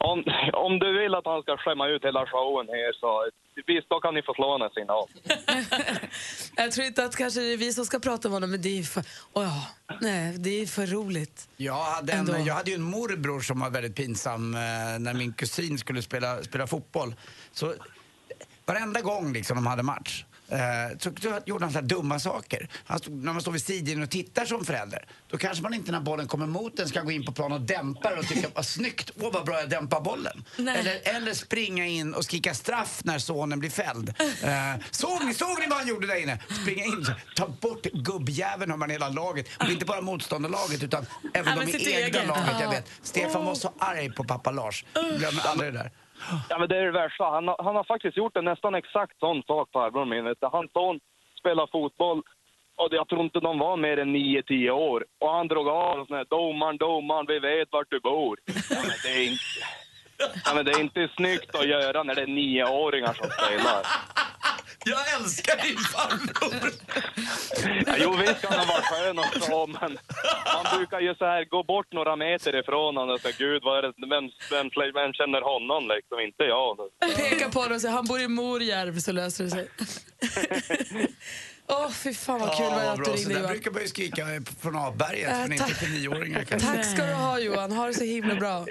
[0.00, 3.30] Om, om du vill att han ska skämma ut hela showen här så
[3.66, 5.08] visst, då kan ni få slå en signal.
[6.56, 8.78] Jag tror inte att kanske det är vi som ska prata med honom, men det
[8.78, 9.00] är för,
[9.32, 9.66] oh ja,
[10.00, 11.48] nej, det är för roligt.
[11.56, 12.32] Jag hade, Ändå.
[12.32, 14.60] en, jag hade ju en morbror som var väldigt pinsam eh,
[14.98, 17.14] när min kusin skulle spela, spela fotboll.
[17.52, 17.74] Så
[18.66, 22.68] varenda gång liksom de hade match eh, så, så gjorde han så dumma saker.
[22.86, 25.92] Han stod, när man står vid sidlinjen och tittar som förälder, då kanske man inte
[25.92, 28.48] när bollen kommer mot den ska gå in på plan och dämpa den och tycka
[28.54, 30.44] vad snyggt, åh vad bra jag dämpar bollen.
[30.56, 30.78] Nej.
[30.78, 34.14] Eller, eller springa in och skrika straff när sonen blir fälld.
[34.42, 36.38] Eh, såg ni, såg ni vad han gjorde där inne?
[36.62, 37.06] Springa in,
[37.36, 39.46] ta bort gubbjäveln har man hela laget.
[39.60, 42.44] Och inte bara motståndarlaget utan även de i egna laget.
[42.52, 42.70] Jag Ja.
[42.70, 42.86] vet.
[43.02, 44.84] Stefan var så arg på pappa Lars.
[45.18, 45.90] Glömmer aldrig det där.
[46.48, 47.24] Ja, men det är det värsta.
[47.24, 50.34] Han, har- han har faktiskt gjort en nästan exakt sån sak, farbrorn min.
[50.40, 51.00] Hans son
[51.40, 52.22] spelar fotboll
[52.76, 55.04] och jag tror inte de var mer än 9-10 år.
[55.20, 58.38] Och han drog av och sån här, domaren, domaren, vi vet vart du bor.
[58.46, 59.42] Ja, men det är inte...
[60.44, 63.86] Ja, men det är inte snyggt att göra när det är nioåringar som spelar.
[64.84, 66.70] Jag älskar din farbror!
[67.86, 69.98] Ja, jo, visst kan han vara skön och så, men
[70.44, 73.78] han brukar ju så här gå bort några meter ifrån honom och säga Gud, vad
[73.78, 76.20] är det, vem, vem, vem känner honom liksom?
[76.20, 76.76] Inte jag.
[77.16, 79.68] Peka på honom och säga han bor i Morjärv så löser det sig.
[81.70, 83.52] Åh, fy fan vad kul var vad att du ringde där Johan.
[83.52, 85.74] brukar man ju skrika eh, från avberget, Äh, men inte tack.
[85.76, 86.68] för nioåringar kanske.
[86.68, 88.66] Tack ska du ha Johan, ha det så himla bra.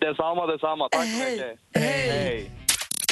[0.00, 0.88] Detsamma, detsamma.
[0.88, 1.32] Tack så Hej.
[1.32, 1.58] mycket.
[1.74, 2.50] Hej.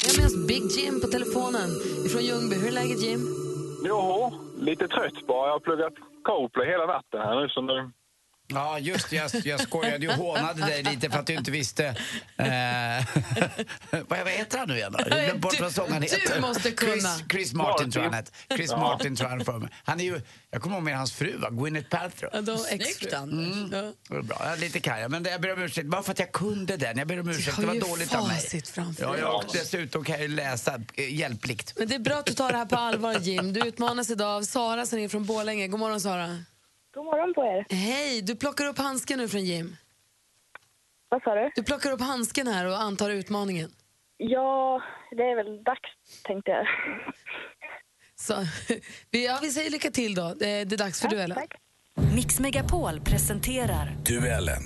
[0.02, 1.70] Vi har med oss Big Jim på telefonen
[2.06, 2.56] ifrån Ljungby.
[2.60, 3.20] Hur är läget Jim?
[3.84, 5.46] Jo, lite trött bara.
[5.46, 5.92] Jag har pluggat
[6.24, 7.48] Coplay hela natten här nu.
[7.48, 7.90] Så nu...
[8.50, 9.12] Ja, just.
[9.12, 11.84] Jag, jag skojade ju och hånade dig lite för att du inte visste...
[12.36, 12.46] Eh,
[14.08, 14.98] vad, vad heter han nu igen då?
[15.08, 16.34] Jag har glömt bort vad sångaren Du- heter.
[16.34, 16.92] du måste kunna.
[16.92, 18.56] Chris, Chris Martin tror jag han heter.
[18.56, 18.78] Chris Ja.
[18.80, 19.68] Martin tror jag han för mig.
[19.84, 21.50] Han är ju, jag kommer ihåg med hans fru, va?
[21.50, 22.30] Gwyneth Paltrow.
[22.34, 23.18] Ja, då Snyggt, extra.
[23.18, 23.72] Anders.
[23.72, 23.82] Ja.
[24.08, 24.36] Det var bra.
[24.44, 25.86] Jag är lite karg, men det- jag ber om ursäkt.
[25.88, 26.98] Bara för att jag kunde den.
[26.98, 27.56] Jag ber om ursäkt.
[27.56, 28.36] har Det var dåligt av mig.
[28.36, 31.72] facit framför Ja, jag, och dessutom kan jag ju läsa eh, hjälpligt.
[31.76, 33.52] Men det är bra att du tar det här på allvar Jim.
[33.52, 35.68] Du utmanas idag av Sara som är från Borlänge.
[35.68, 36.44] God morgon Sara.
[36.98, 37.66] God morgon på er.
[37.76, 39.76] Hej, du plockar upp handsken nu från Jim.
[41.08, 41.50] Vad sa du?
[41.54, 43.70] Du plockar upp handsken här och antar utmaningen.
[44.16, 45.90] Ja, det är väl dags
[46.24, 46.66] tänkte jag.
[48.14, 48.34] Så,
[49.10, 50.34] vi, ja, vi säger lycka till då.
[50.38, 51.38] Det, det är dags för duellen.
[52.14, 54.62] Mix Megapol presenterar Duellen.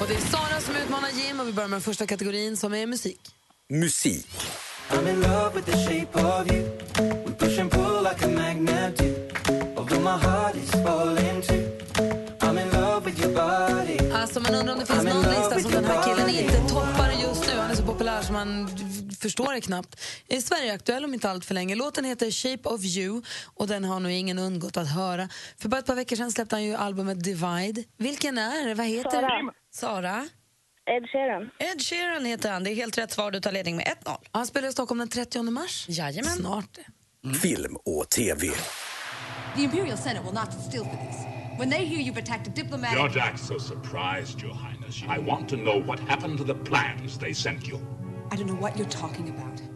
[0.00, 2.74] Och det är Sara som utmanar Jim och vi börjar med den första kategorin som
[2.74, 3.20] är musik.
[3.68, 4.26] Musik.
[4.92, 6.62] I'm in love with the shape of you.
[7.26, 9.14] We push and pull like a magnet do.
[9.76, 11.62] Although my heart is falling too.
[12.40, 13.98] I'm in love with your body.
[14.12, 17.46] Alltså man undrar om det finns någon lista som den här killen inte toppar just
[17.46, 17.60] nu.
[17.60, 18.68] Han är så populär som man
[19.20, 20.00] förstår det knappt.
[20.28, 21.74] Är Sverige-aktuell om inte allt för länge.
[21.74, 23.22] Låten heter Shape of you
[23.54, 25.28] och den har nog ingen undgått att höra.
[25.58, 27.84] För bara ett par veckor sedan släppte han ju albumet Divide.
[27.98, 28.74] Vilken är det?
[28.74, 29.52] Vad heter Sara.
[29.74, 30.28] Sara?
[30.90, 31.50] Ed Sheeran.
[31.58, 32.64] Ed Sheeran heter han.
[32.64, 33.30] Det är helt rätt svar.
[33.30, 34.16] Du tar ledning med 1-0.
[34.32, 35.86] Han spelar i Stockholm den 30 mars.
[35.88, 36.32] Jajamän.
[36.32, 36.78] Snart.
[37.42, 38.46] Film och TV.
[39.56, 41.16] The Imperial Senate will not still for this.
[41.58, 42.98] When they hear you've attacked a diplomatic...
[42.98, 45.02] Your Jack's so surprised, Your Highness.
[45.02, 47.76] I want to know what happened to the plans they sent you.
[48.32, 49.69] I don't know what you're talking about.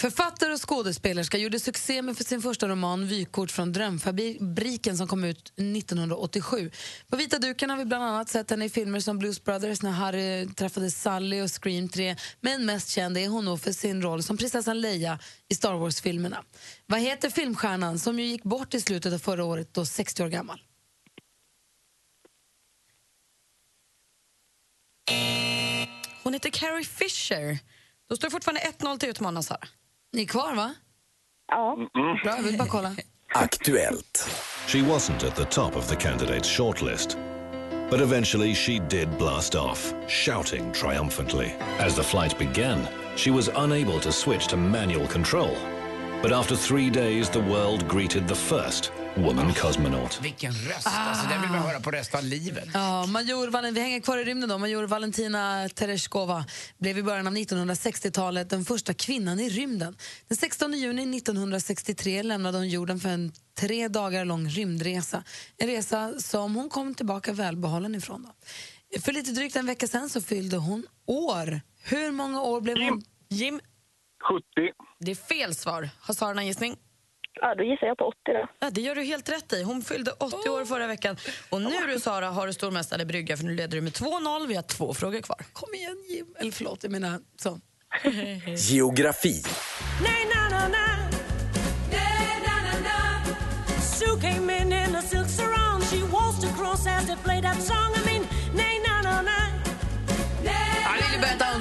[0.00, 5.24] Författare och skådespelerska gjorde succé med för sin första roman Vykort från drömfabriken som kom
[5.24, 6.70] ut 1987.
[7.08, 9.90] På vita duken har vi bland annat sett henne i filmer som Blues Brothers när
[9.90, 12.16] Harry träffade Sally och Scream 3.
[12.40, 16.44] Men mest känd är hon nog för sin roll som prinsessan Leia i Star Wars-filmerna.
[16.86, 20.28] Vad heter filmstjärnan som ju gick bort i slutet av förra året, då 60 år
[20.28, 20.62] gammal?
[26.22, 27.58] Hon heter Carrie Fisher.
[28.08, 29.68] Då står det fortfarande 1-0 till utmanaren, Sara.
[30.12, 30.74] Ni är kvar, va?
[31.52, 31.76] Ja.
[32.22, 32.92] Bra, jag vill bara kolla.
[33.34, 34.28] Aktuellt.
[34.66, 37.16] She wasn't at the top of the candidates' shortlist.
[37.90, 41.54] But eventually she did blast off, shouting triumphantly.
[41.78, 45.56] As the flight began, she was unable to switch to manual control.
[46.22, 50.20] But after three days, the world greeted the first woman cosmonaut.
[50.22, 50.86] Vilken röst!
[50.86, 52.68] Alltså, den vill man höra på resten av livet.
[52.74, 54.58] Ja, major, vi hänger kvar i rymden då.
[54.58, 56.44] Major Valentina Tereshkova
[56.78, 59.96] blev i början av 1960-talet den första kvinnan i rymden.
[60.28, 65.24] Den 16 juni 1963 lämnade hon jorden för en tre dagar lång rymdresa.
[65.56, 68.22] En resa som hon kom tillbaka välbehållen ifrån.
[68.22, 69.00] Då.
[69.00, 71.60] För lite drygt en vecka sen så fyllde hon år.
[71.82, 73.02] Hur många år blev hon?
[73.28, 73.60] Jim?
[74.28, 74.44] 70.
[75.00, 75.90] Det är fel svar.
[76.00, 76.76] Har Sara någon gissning?
[77.40, 78.48] Ja, då gissar jag på 80 då.
[78.60, 79.62] Ja, det gör du helt rätt i.
[79.62, 81.16] Hon fyllde 80 år förra veckan.
[81.50, 84.46] Och nu du Sara har du stormästare brygga för nu leder du med 2-0.
[84.46, 85.38] Vi har två frågor kvar.
[85.52, 86.26] Kom igen Jim.
[86.38, 87.60] Eller förlåt, jag menar så.
[88.72, 89.42] Geografi.
[90.02, 90.86] Nay, na, na, na.
[91.90, 93.80] Nay, na, na, na.
[93.80, 95.80] Sue came in in a silk sarong.
[95.82, 97.99] She waltzed across as they played that song.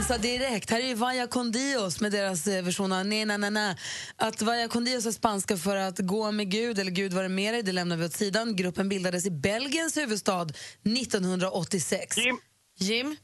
[0.10, 0.70] Dansa direkt.
[0.70, 3.76] Här är ju Vaya con Dios med deras eh, version av Ne na na na.
[4.18, 7.54] Att Vaya con Dios är spanska för att gå med Gud, eller Gud vare med
[7.54, 8.56] dig, det lämnar vi åt sidan.
[8.56, 10.48] Gruppen bildades i Belgiens huvudstad
[10.84, 12.18] 1986.
[12.18, 12.38] Jim?
[12.80, 13.18] Jim?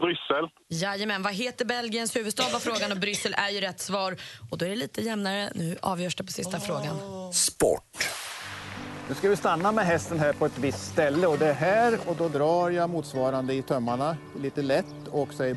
[0.00, 0.48] Bryssel.
[0.68, 4.16] Jajamän, vad heter Belgiens huvudstad var frågan och Bryssel är ju rätt svar.
[4.50, 5.52] Och då är det lite jämnare.
[5.54, 6.96] Nu avgörs det på sista frågan.
[7.32, 8.08] Sport.
[9.10, 11.98] Nu ska vi stanna med hästen här på ett visst ställe och det är här
[12.06, 15.56] och då drar jag motsvarande i tömmarna lite lätt och säger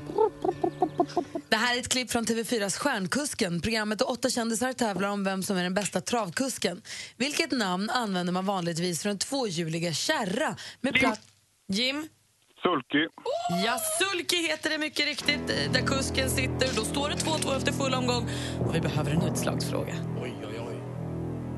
[1.50, 3.62] Det här är ett klipp från TV4s Stjärnkusken.
[3.62, 6.82] Programmet där åtta kändisar tävlar om vem som är den bästa travkusken.
[7.18, 11.22] Vilket namn använder man vanligtvis för en tvåhjuliga kärra med platt...
[11.68, 12.08] Jim?
[12.64, 13.08] Sulky.
[13.66, 16.76] Ja, Sulky heter det mycket riktigt, eh, där kusken sitter.
[16.76, 19.94] Då står det 2-2 efter full omgång och vi behöver en utslagsfråga.
[20.22, 20.53] Oj, oj, oj.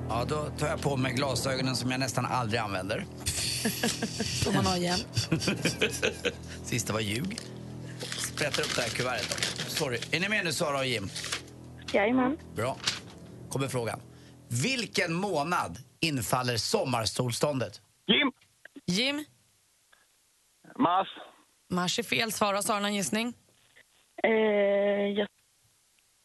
[0.10, 3.06] Ja, då tar jag på mig glasögonen som jag nästan aldrig använder.
[4.44, 5.00] Som man har igen.
[6.64, 7.40] Sista var ljug.
[8.00, 9.30] Sprättar upp det här kuvertet.
[9.64, 9.70] då.
[9.70, 9.98] Sorry.
[10.12, 11.10] Är ni med nu, Sara och Jim?
[11.94, 12.38] Jajamän.
[12.56, 12.78] Bra.
[13.50, 14.00] Kommer frågan.
[14.64, 17.82] Vilken månad infaller sommarsolståndet?
[18.08, 18.32] Jim.
[18.86, 19.26] Jim?
[20.80, 21.08] Mars.
[21.70, 22.54] Mars är fel svar.
[22.54, 23.34] Har Sara någon gissning?
[24.24, 24.30] Eh,
[25.18, 25.28] jag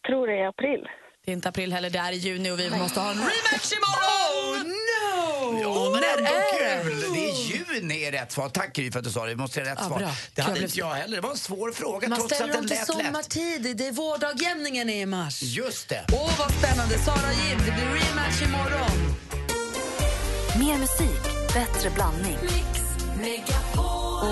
[0.07, 0.87] tror det är april.
[1.24, 3.72] Det är inte april heller, det är i juni och vi måste ha en rematch
[3.72, 4.68] imorgon!
[4.68, 5.61] no!
[5.62, 7.12] Ja, men ändå kul!
[7.14, 7.35] Det är
[7.80, 8.48] juni är rätt svar.
[8.48, 9.28] Tack Gry för att du sa det.
[9.30, 9.98] Vi måste ha rätt Ja, svar.
[9.98, 10.11] bra.
[10.35, 11.16] Det hade inte jag heller.
[11.16, 12.87] Det var en svår fråga Man trots att den lät lätt.
[12.87, 13.76] sommartid.
[13.76, 15.42] Det är vårdagjämningen är i mars.
[15.42, 16.04] Just det.
[16.12, 16.98] Åh, vad spännande.
[16.98, 19.14] Sara Jim, det blir rematch imorgon.
[20.59, 21.22] Mer musik,
[21.54, 22.38] bättre blandning.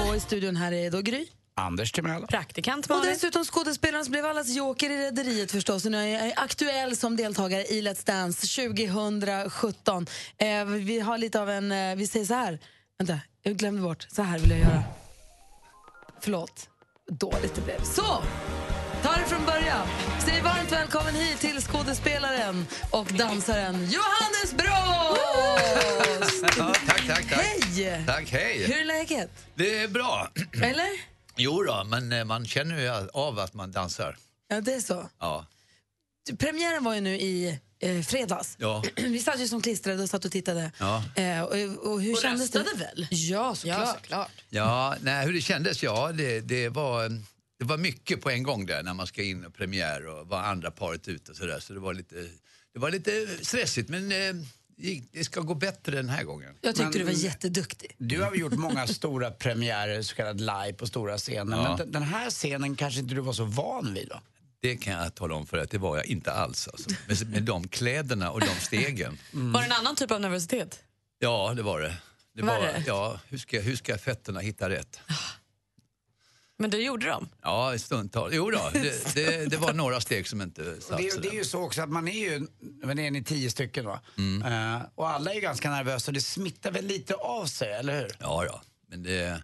[0.09, 1.27] Och i studion här är då Gry.
[1.59, 2.27] Anders Timell.
[2.27, 3.13] Praktikant Och Malin.
[3.13, 5.85] dessutom skådespelaren som blev allas joker i Rederiet förstås.
[5.85, 10.07] Och nu är jag aktuell som deltagare i Let's Dance 2017.
[10.39, 12.59] Eh, vi har lite av en, eh, vi säger så här.
[12.99, 14.07] Vänta, jag glömde bort.
[14.11, 14.83] Så här vill jag göra.
[16.21, 16.69] Förlåt.
[17.11, 17.83] Dåligt det blev.
[17.83, 18.23] Så!
[19.03, 19.87] Ta det från början.
[20.25, 26.57] Säg varmt välkommen hit till skådespelaren och dansaren Johannes Brost!
[26.57, 27.25] Tack, tack, tack.
[27.31, 28.05] Hej!
[28.07, 28.65] Tack, hej.
[28.67, 29.31] Hur är läget?
[29.55, 30.29] Det är bra.
[30.63, 31.18] Eller?
[31.39, 34.17] Jo då, men eh, man känner ju av att man dansar.
[34.49, 35.09] Ja, det är så.
[35.19, 35.47] Ja.
[36.39, 38.57] Premiären var ju nu i eh, fredags.
[38.59, 38.83] Ja.
[38.97, 40.73] Vi satt ju som klistrade och satt och tittade.
[40.79, 41.05] Ja.
[41.17, 42.59] Eh, och, och hur Och kändes det?
[42.59, 43.07] röstade väl?
[43.11, 43.79] Ja, såklart.
[43.79, 44.31] Ja, såklart.
[44.49, 45.83] Ja, nej, hur det kändes?
[45.83, 47.09] Ja, det, det, var,
[47.59, 50.39] det var mycket på en gång där när man ska in och premiär och var
[50.43, 51.61] andra paret ute och sådär.
[51.61, 52.15] Så det var lite,
[52.73, 54.35] det var lite stressigt men eh,
[55.13, 56.55] det ska gå bättre den här gången.
[56.61, 57.95] Jag tyckte Men- du var jätteduktig.
[57.99, 61.57] Du har gjort många stora premiärer, så kallad live, på stora scener.
[61.57, 61.77] Ja.
[61.79, 64.23] Men den- här scenen kanske inte du var så van vid va?
[64.61, 66.69] Det kan jag tala om för att det var jag inte alls.
[66.69, 66.91] Alltså.
[67.09, 69.19] Med, med de kläderna och de stegen.
[69.33, 70.79] Var det en annan typ av nervositet?
[71.19, 71.95] Ja, det var det.
[72.35, 72.85] det Var var, det?
[72.87, 75.01] Ja, hur ska, hur ska fötterna hitta rätt?
[76.61, 77.29] Men det gjorde de.
[77.43, 78.31] Ja, i stundtal.
[78.35, 81.45] Jo då, det, det, det var några steg som inte satt det, det är ju
[81.45, 84.01] så också att man är ju, men är ni tio stycken va?
[84.19, 84.75] Mm.
[84.77, 88.11] Eh, och alla är ganska nervösa och det smittar väl lite av sig, eller hur?
[88.21, 88.63] Ja, ja.
[88.91, 89.43] Men det,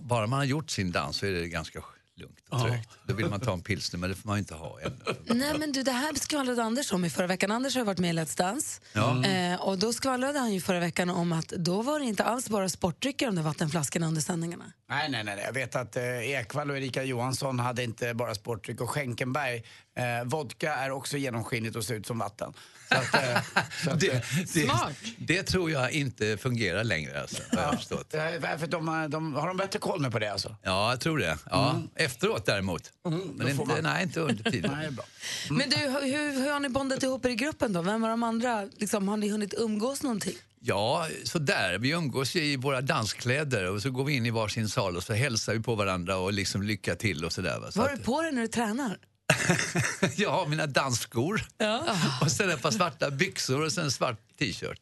[0.00, 1.80] bara man har gjort sin dans så är det ganska
[2.16, 2.88] lugnt och trögt.
[3.06, 4.94] Då vill man ta en pilsner, men det får man ju inte ha ännu.
[5.24, 7.50] Nej men du, det här skvallrade Anders om i förra veckan.
[7.50, 8.80] Anders har varit med i Let's Dance.
[8.92, 9.24] Ja.
[9.24, 12.48] Eh, och då skvallrade han ju förra veckan om att då var det inte alls
[12.48, 14.72] bara sportdrycker de där vattenflaskorna under sändningarna.
[14.88, 15.42] Nej, nej, nej.
[15.46, 19.62] Jag vet att eh, Ekvall och Erika Johansson hade inte bara sportdryck och Schenkenberg
[19.96, 22.52] Eh, vodka är också genomskinligt och ser ut som vatten.
[22.88, 23.42] Så att, eh,
[23.84, 24.20] så att, eh,
[24.54, 28.10] det, det tror jag inte fungerar längre alltså, har jag förstått.
[28.58, 30.56] för de, har- de, har de bättre koll med på det alltså?
[30.62, 31.38] Ja, jag tror det.
[31.50, 31.70] Ja.
[31.70, 31.88] Mm.
[31.94, 32.92] Efteråt däremot.
[33.04, 34.70] Men då får inte, man- nej, inte under tiden.
[34.76, 35.04] Nej, bra.
[35.50, 37.82] Men du, hur, hur har ni bondat ihop er i gruppen då?
[37.82, 38.64] Vem var de andra?
[38.76, 40.34] Liksom, har ni hunnit umgås någonting?
[40.60, 41.78] Ja, så där.
[41.78, 45.12] Vi umgås i våra danskläder och så går vi in i varsin sal och så
[45.12, 47.58] hälsar vi på varandra och liksom lycka till och sådär.
[47.60, 47.70] Va?
[47.72, 48.98] Så Vad har du på dig när du tränar?
[50.16, 51.42] Jag har mina dansskor
[52.20, 54.80] och sen ett par svarta byxor och sen en svart t-shirt.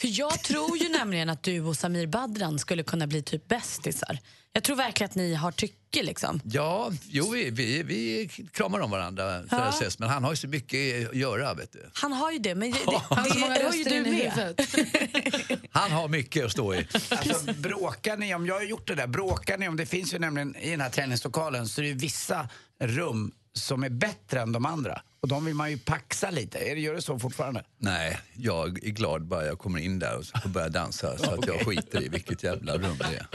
[0.00, 4.18] För jag tror ju nämligen att du och Samir Badran skulle kunna bli typ bästisar.
[4.52, 6.40] Jag tror verkligen att ni har tycke liksom.
[6.44, 9.68] Ja, jo, vi, vi, vi kramar om varandra Ja.
[9.68, 11.54] ses, men han har ju så mycket att göra.
[11.54, 11.90] Vet du.
[11.94, 14.02] Han har ju det, men det, det, Han har så många det har ju du
[14.02, 14.60] med.
[15.70, 16.86] Han har mycket att stå i.
[17.10, 20.18] Alltså, bråkar ni om, jag har gjort det där, bråkar ni om, det finns ju
[20.18, 22.48] nämligen i den här träningslokalen så är det ju vissa
[22.80, 25.02] rum som är bättre än de andra.
[25.20, 26.58] Och de vill man ju paxa lite.
[26.58, 27.64] Är det, gör det så fortfarande?
[27.78, 31.30] Nej, jag är glad bara jag kommer in där och så får börja dansa så
[31.30, 33.26] att jag skiter i vilket jävla rum det är.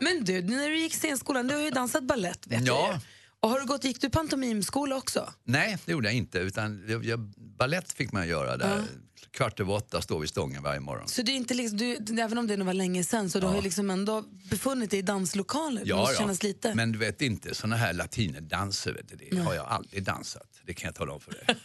[0.00, 2.86] Men du, när du gick scenskolan, du har ju dansat ballett vet Ja.
[2.88, 3.00] jag ju.
[3.40, 5.32] Och har du gått, gick du pantomimskola också?
[5.44, 6.38] Nej, det gjorde jag inte.
[6.38, 7.20] Utan jag, jag,
[7.58, 8.82] ballett fick man göra där.
[9.32, 11.08] Kvart över åtta står vi stången varje morgon.
[11.08, 13.46] Så det är inte liksom, du, även om det nog var länge sen, så du
[13.46, 15.84] har ju liksom ändå befunnit dig i danslokaler.
[15.84, 16.74] det måste kännas lite.
[16.74, 19.44] men du vet inte, såna här latinedanser, vet du, det Nej.
[19.44, 20.48] har jag aldrig dansat.
[20.66, 21.44] Det kan jag tala om för dig.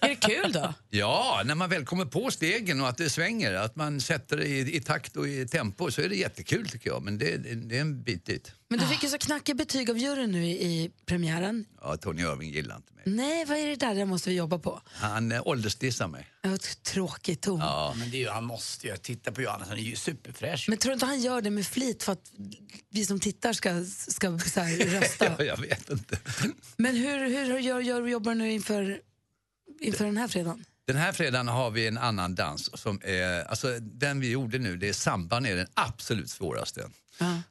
[0.00, 0.74] Är det kul då?
[0.90, 4.46] Ja, när man väl kommer på stegen och att det svänger, att man sätter det
[4.46, 7.02] i, i takt och i tempo så är det jättekul tycker jag.
[7.02, 8.52] Men det, det, det är en bit dit.
[8.68, 11.66] Men du fick ju så knackiga betyg av juryn nu i, i premiären.
[11.80, 13.02] Ja, Tony Irving gillar inte mig.
[13.06, 13.94] Nej, vad är det där?
[13.94, 14.80] Det måste vi jobba på.
[14.86, 16.26] Han eh, åldersdissar mig.
[16.42, 17.60] Ett tråkigt ton.
[17.60, 17.94] Ja.
[17.98, 18.96] Men det är ju, han måste ju.
[18.96, 20.68] Titta på Johannes, han är ju superfräsch.
[20.68, 22.32] Men tror du inte han gör det med flit för att
[22.90, 25.26] vi som tittar ska, ska så här, rösta?
[25.38, 26.18] Ja, jag vet inte.
[26.76, 29.00] Men hur, hur gör, gör, jobbar du nu inför,
[29.80, 30.64] inför den här fredagen?
[30.86, 32.80] Den här fredagen har vi en annan dans.
[32.80, 36.88] Som är, alltså, den vi gjorde nu, det är samban är den absolut svåraste.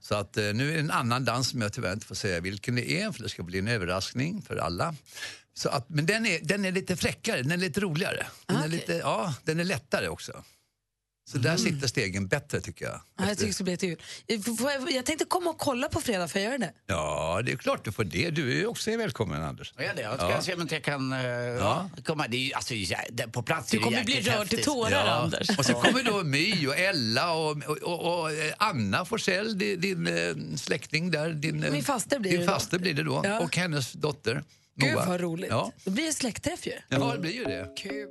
[0.02, 2.40] Så att, eh, nu är det en annan dans som jag tyvärr inte får säga
[2.40, 4.96] vilken det är för det ska bli en överraskning för alla.
[5.54, 8.26] Så att, men den är, den är lite fräckare, den är lite roligare.
[8.46, 10.44] Den, är, lite, ja, den är lättare också.
[11.28, 13.02] Så där sitter stegen bättre tycker jag.
[13.20, 14.02] Ja, jag tycker det ska bli jättekul.
[14.28, 16.74] Eh, får Jag, jag tänkte komma och kolla på fredag, får jag göra det?
[16.88, 18.30] Ja, det är klart du får det.
[18.30, 19.74] Du är ju också välkommen Anders.
[19.78, 20.02] Ja, det.
[20.02, 20.42] Jag ska Ja.
[20.42, 21.90] se om inte jag kan uh, ja.
[22.06, 22.28] komma.
[22.28, 24.68] Det är ju, alltså, ja, det- på plats är det jäkligt häftigt.
[25.58, 29.82] Och sen kommer då My och Ella och, och, och, och eh, Anna Forsell, din,
[29.82, 31.30] din eh, släkting där.
[31.30, 32.52] Din, eh, Min faster blir din det då.
[32.54, 33.22] faster blir det då.
[33.24, 33.40] Ja.
[33.40, 34.44] Och hennes dotter
[34.78, 35.06] Gud Moa.
[35.06, 35.50] vad roligt.
[35.50, 35.72] Ja.
[35.84, 36.74] Det blir en släktträff ju.
[36.90, 37.70] ja, det blir ju det.
[37.78, 38.08] Kul.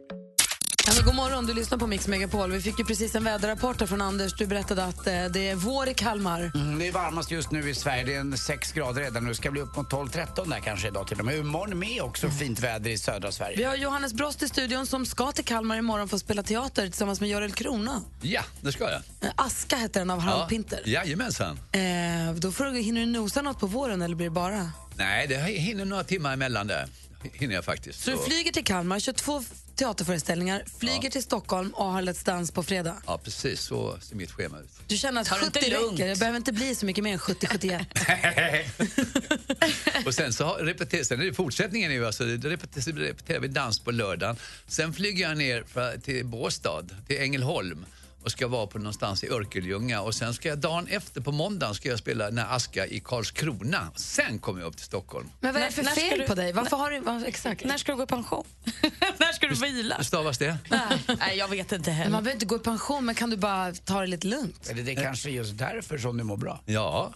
[0.87, 2.53] Ja, men god morgon, du lyssnar på Mix Megapol.
[2.53, 4.32] Vi fick ju precis en väderrapport från Anders.
[4.39, 6.51] Du berättade att eh, det är vår i Kalmar.
[6.55, 8.05] Mm, det är varmast just nu i Sverige.
[8.05, 9.28] Det är en 6 grader redan nu.
[9.30, 11.37] Det ska bli upp mot 12-13 där kanske idag till och med.
[11.39, 13.57] Imorgon med också fint väder i södra Sverige.
[13.57, 16.82] Vi har Johannes Brost i studion som ska till Kalmar imorgon för att spela teater
[16.82, 18.03] tillsammans med Görel Krona.
[18.22, 18.93] Ja, det ska jag.
[19.20, 20.82] Eh, Aska heter den av Harald Pinter.
[20.85, 21.59] Jajamensan.
[21.72, 24.70] Eh, då får du, hinner du nosa något på våren eller blir det bara?
[24.97, 26.87] Nej, det hinner några timmar emellan där.
[27.32, 28.05] Hinner jag faktiskt.
[28.05, 32.27] Så du flyger till Kalmar, kör två f- teaterföreställningar, flyger till Stockholm och har Let's
[32.27, 32.97] Dance på fredag.
[33.07, 34.68] Ja, precis så ser mitt schema ut.
[34.87, 35.93] Du känner att Tar det 70 inte lugnt?
[35.93, 37.85] räcker, det behöver inte bli så mycket mer än 70-71.
[40.07, 43.79] och sen så repeterar, sen är det fortsättningen nu alltså, det repeterar, repeterar vi dans
[43.79, 44.37] på lördagen.
[44.66, 47.87] Sen flyger jag ner för, till Båstad, till Ängelholm
[48.25, 51.75] och ska vara på någonstans i Örkelljunga och sen ska jag dagen efter på måndagen
[51.75, 53.89] ska jag spela den här Aska i Karlskrona.
[53.97, 55.31] Sen kommer jag upp till Stockholm.
[55.41, 56.53] Men vad är det för När fel du- på dig?
[56.53, 57.64] Varför har du, vad, exakt.
[57.64, 58.45] När ska du gå i pension?
[59.18, 59.95] När ska du vila?
[59.97, 60.57] Hur stavas det?
[61.18, 62.11] Nej, jag vet inte heller.
[62.11, 64.68] man behöver inte gå i pension, men kan du bara ta det lite lugnt?
[64.70, 66.61] Eller det är kanske just därför som du mår bra.
[66.66, 67.12] Ja.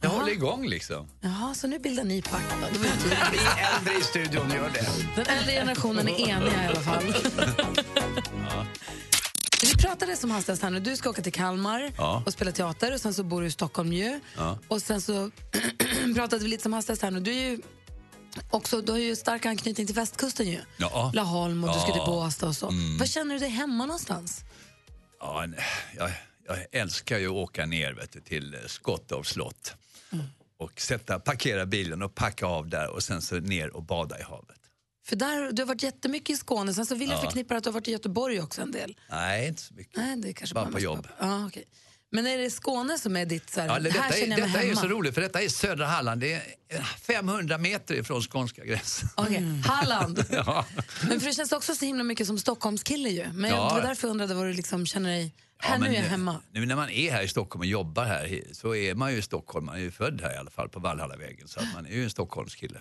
[0.00, 0.18] Jag Jaha.
[0.18, 1.08] håller igång liksom.
[1.20, 2.78] Jaha, så nu bildar ni pakt då?
[2.78, 2.88] Var.
[3.32, 3.38] Vi
[3.78, 4.86] äldre i studion gör det.
[5.16, 7.04] Den äldre generationen är eniga i alla fall.
[9.62, 10.80] Vi pratade som hastigast här nu.
[10.80, 12.22] Du ska åka till Kalmar Ja.
[12.26, 14.20] och spela teater och sen så bor du i Stockholm ju.
[14.36, 14.58] Ja.
[14.68, 15.30] Och sen så
[16.14, 17.20] pratade vi lite som hastigast här nu.
[17.20, 17.60] Du, är ju
[18.50, 20.60] också, du har ju stark anknytning till västkusten ju.
[20.76, 21.10] Ja.
[21.14, 22.06] Laholm och du ska till Ja.
[22.06, 22.68] Båstad och så.
[22.68, 22.98] Mm.
[22.98, 24.40] Var känner du dig hemma någonstans?
[25.20, 25.46] Ja,
[25.96, 26.10] jag,
[26.46, 29.74] jag älskar ju att åka ner vet du, till Skottov slott.
[30.58, 34.22] Och sätta, parkera bilen och packa av där och sen så ner och bada i
[34.22, 34.56] havet.
[35.04, 37.22] För där, du har varit jättemycket i Skåne, sen så vill jag Ja.
[37.22, 38.96] förknippa att du har varit i Göteborg också en del.
[39.10, 39.96] Nej, inte så mycket.
[39.96, 41.08] Nej, det är kanske Bara bara på jobb.
[41.20, 41.64] Ja, okej.
[42.14, 44.50] Men är det Skåne som är ditt, så här, Ja, det här är, känner jag
[44.50, 46.20] mig detta är så roligt för detta är södra Halland.
[46.20, 49.08] Det är eh, 500 meter ifrån skånska gränsen.
[49.14, 50.24] Okej, Halland.
[50.30, 50.66] Ja.
[51.08, 53.32] Men för det känns också så himla mycket som Stockholmskille ju.
[53.32, 53.56] Men Ja.
[53.68, 56.08] det var därför jag undrade var du liksom känner dig, här Ja, nu är jag
[56.08, 56.40] hemma.
[56.52, 59.22] Nu när man är här i Stockholm och jobbar här så är man ju i
[59.22, 59.66] Stockholm.
[59.66, 62.04] Man är ju född här i alla fall på Valhallavägen så att man är ju
[62.04, 62.78] en Stockholmskille.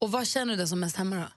[0.00, 1.28] Och vad känner du dig som mest hemma då?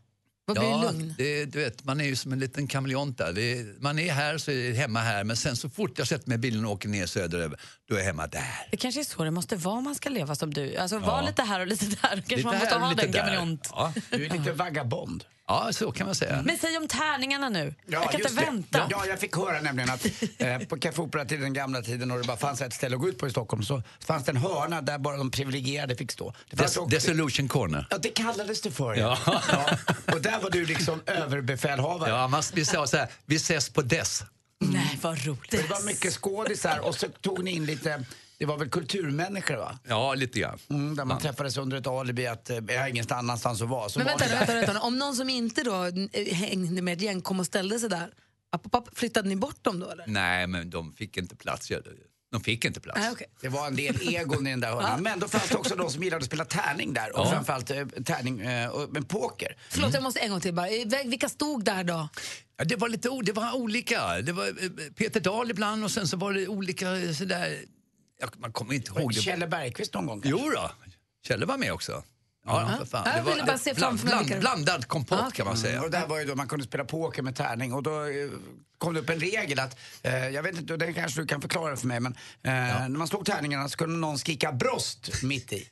[0.45, 1.13] Vad blir ja, lugn?
[1.17, 3.33] Det, du vet, man är ju som en liten kameleont där.
[3.33, 6.29] Det man är här så är det hemma här, men sen så fort jag sätter
[6.29, 7.59] mig i bilen och åker ner söderöver,
[7.89, 8.67] då är hemma där.
[8.71, 10.75] Det kanske är så det måste vara om man ska leva som du.
[10.77, 11.27] Alltså vara Ja.
[11.27, 11.95] lite här och lite där.
[12.01, 13.69] Kanske Lite man måste ha lite den kameleont.
[13.71, 13.93] Ja.
[14.11, 15.23] Du är lite vagabond.
[15.47, 16.41] Ja, så kan man säga.
[16.45, 17.75] Men säg om tärningarna nu.
[17.87, 18.45] jag kan inte det.
[18.45, 18.87] vänta.
[18.89, 20.05] Ja, jag fick höra nämligen att
[20.37, 23.01] eh, på Café Opera till den gamla tiden och det bara fanns ett ställe att
[23.01, 26.11] gå ut på i Stockholm så fanns det en hörna där bara de privilegierade fick
[26.11, 26.33] stå.
[26.49, 27.87] Det fanns Des, också- Dissolution corner.
[27.89, 29.17] Ja, det kallades det för Ja.
[29.25, 29.77] ja.
[30.13, 32.09] Och där var du liksom överbefälhavare.
[32.09, 34.23] Ja, man, vi sa så här, vi ses på Dess.
[34.71, 35.51] Nej, vad roligt.
[35.51, 38.05] Det var mycket skådisar och så tog ni in lite,
[38.37, 39.79] det var väl kulturmänniskor va?
[39.87, 40.59] Ja, lite grann.
[40.69, 43.89] Mm, där man träffades under ett alibi att eh, jag har ingenstans annanstans att vara.
[43.89, 47.01] Så Men var vänta, vänta, vänta, om någon som inte då eh, hängde med ett
[47.01, 48.09] gäng kom och ställde sig där,
[48.51, 50.03] app, app, app, flyttade ni bort dem då eller?
[50.07, 51.71] Nej, men de fick inte plats.
[52.33, 52.99] De fick inte plats.
[52.99, 53.27] Nej, okej.
[53.41, 55.03] Det var en del egon i den där hörnan.
[55.03, 57.15] Men då fanns det också de som gillade att spela tärning där.
[57.19, 57.31] Och Ja.
[57.31, 59.57] framförallt eh, tärning eh, och- med poker.
[59.69, 60.67] Förlåt, jag måste en gång till bara.
[60.69, 62.09] Eh, Vilka stod där då?
[62.65, 64.21] Det var lite det var olika.
[64.21, 64.51] Det var
[64.93, 67.57] Peter Dahl ibland och sen så var det olika sådär...
[68.37, 69.13] Man kommer inte ihåg.
[69.13, 70.41] Kjelle Bergqvist någon gång kanske?
[70.45, 70.71] Jo då,
[71.27, 72.03] Kjelle var med också.
[72.45, 73.03] Ja, för fan.
[73.05, 75.45] Jag Det var ville bara se bland, framför mig bland, vilka det- blandad kompott kan
[75.45, 75.81] man säga.
[75.83, 78.29] Och där var ju då man kunde spela poker med tärning och då eh,
[78.77, 81.41] kom det upp en regel att, eh, jag vet inte, och det kanske du kan
[81.41, 82.11] förklara för mig, men
[82.43, 85.69] eh, när man slog tärningarna så kunde någon skrika brost mitt i.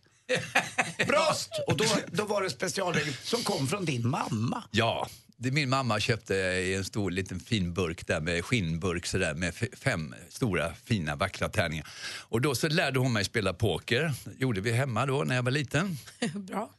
[1.07, 1.49] brost!
[1.67, 4.63] Och då, då var det specialregel som kom från din mamma.
[4.71, 5.07] Ja,
[5.41, 9.49] det min mamma köpte i en stor liten fin burk där med skinnburk sådär med
[9.61, 11.87] f- fem stora fina vackra tärningar.
[12.19, 14.13] Och då så lärde hon mig spela poker.
[14.23, 15.97] Det gjorde vi hemma då när jag var liten.
[16.33, 16.71] Bra.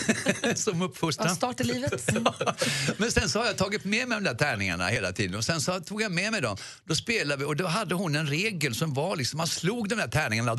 [0.54, 1.26] Som uppfostran.
[1.26, 2.08] Bra start i livet.
[2.98, 5.60] Men sen så har jag tagit med mig de där tärningarna hela tiden och sen
[5.60, 6.56] så tog jag med mig dem.
[6.84, 9.94] Då spelade vi och då hade hon en regel som var liksom, man slog de
[9.94, 10.56] där tärningarna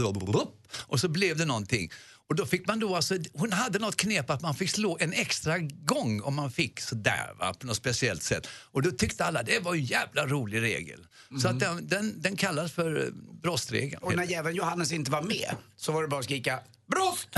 [0.79, 1.91] och så blev det någonting.
[2.29, 5.13] Och då fick man då alltså, hon hade något knep att man fick slå en
[5.13, 8.47] extra gång om man fick sådär va, på något speciellt sätt.
[8.71, 11.07] Och då tyckte alla det var en jävla rolig regel.
[11.41, 13.11] Så att den, den, den kallas för eh,
[13.41, 14.03] brostregeln.
[14.03, 16.59] Och när jäveln Johannes inte var med så var det bara att skrika
[16.91, 17.27] brost!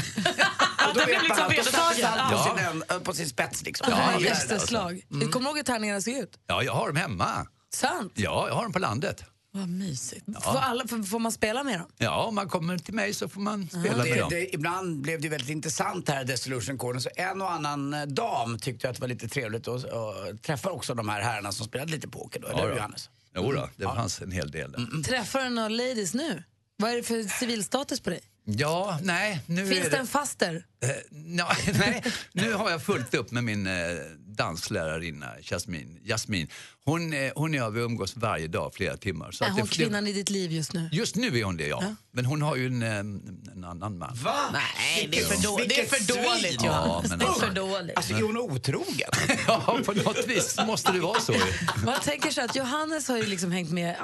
[0.87, 2.65] och då Det vet man liksom att då sattes allt på, sin,
[2.97, 3.87] en- på sin spets liksom.
[3.89, 4.67] Ja, Ja, bästa alltså.
[4.67, 5.01] slag.
[5.09, 6.39] Kommer du ihåg hur tärningarna såg ut?
[6.47, 7.47] Ja, jag har dem hemma.
[7.73, 8.13] Sant?
[8.15, 9.23] Ja, jag har dem på landet.
[9.51, 10.25] Vad mysigt.
[10.43, 11.89] Får, alla, får, man spela med dem?
[11.97, 14.29] Ja, om man kommer till mig så får man spela med Det, dem.
[14.29, 18.01] det, ibland blev det väldigt intressant här i Dissolution Corner så en och annan eh,
[18.05, 19.85] dam tyckte att det var lite trevligt att
[20.43, 22.75] träffa också de här herrarna som spelade lite poker då, eller hur då.
[22.75, 23.09] Johannes?
[23.35, 25.03] Jo då, det fanns en hel del där.
[25.03, 26.43] Träffar du några ladies nu?
[26.77, 28.21] Vad är det för civilstatus på dig?
[28.45, 30.65] Ja, nej, nu Finns är det en faster?
[30.83, 31.47] Eh, nå-
[31.79, 33.73] nej, nu har jag fullt upp med min eh,
[34.39, 35.99] danslärarinna Jasmin.
[36.03, 36.47] Jasmin.
[36.85, 39.31] Hon, eh, hon och jag vi umgås varje dag flera timmar.
[39.31, 40.89] Så Är att det- hon kvinnan i ditt liv just nu?
[40.91, 41.95] Just nu är hon det, ja.
[42.11, 44.15] Men hon har ju en, eh, en annan man.
[44.23, 44.35] Va?
[44.53, 47.53] Nej, det är för, då, det är för dåligt Ja, men det är alltså- för
[47.53, 47.97] dåligt.
[47.97, 49.09] Alltså är hon otrogen?
[49.47, 51.33] ja, på något vis måste det vara så.
[51.85, 53.95] Jag tänker så att Johannes har ju liksom hängt med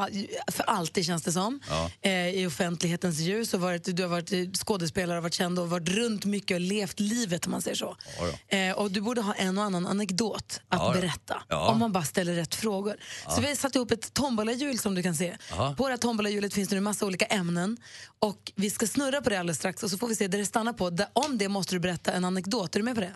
[0.51, 1.59] för alltid känns det som.
[1.69, 1.91] Ja.
[2.01, 5.89] Eh, I offentlighetens ljus och varit, du har varit skådespelare och varit känd och varit
[5.89, 7.97] runt mycket och levt livet om man säger så.
[8.19, 11.01] Ja, Eh, och du borde ha en och annan anekdot att Ja, ja.
[11.01, 11.69] berätta Ja.
[11.71, 12.95] om man bara ställer rätt frågor.
[13.35, 15.37] Så vi har satt ihop ett tombolahjul som du kan se.
[15.49, 15.75] Ja.
[15.77, 17.77] På det här tombolahjulet finns det en massa olika ämnen
[18.19, 20.45] och vi ska snurra på det alldeles strax och så får vi se där det
[20.45, 20.97] stannar på.
[21.13, 22.75] Om det måste du berätta en anekdot.
[22.75, 23.13] Är du med på det?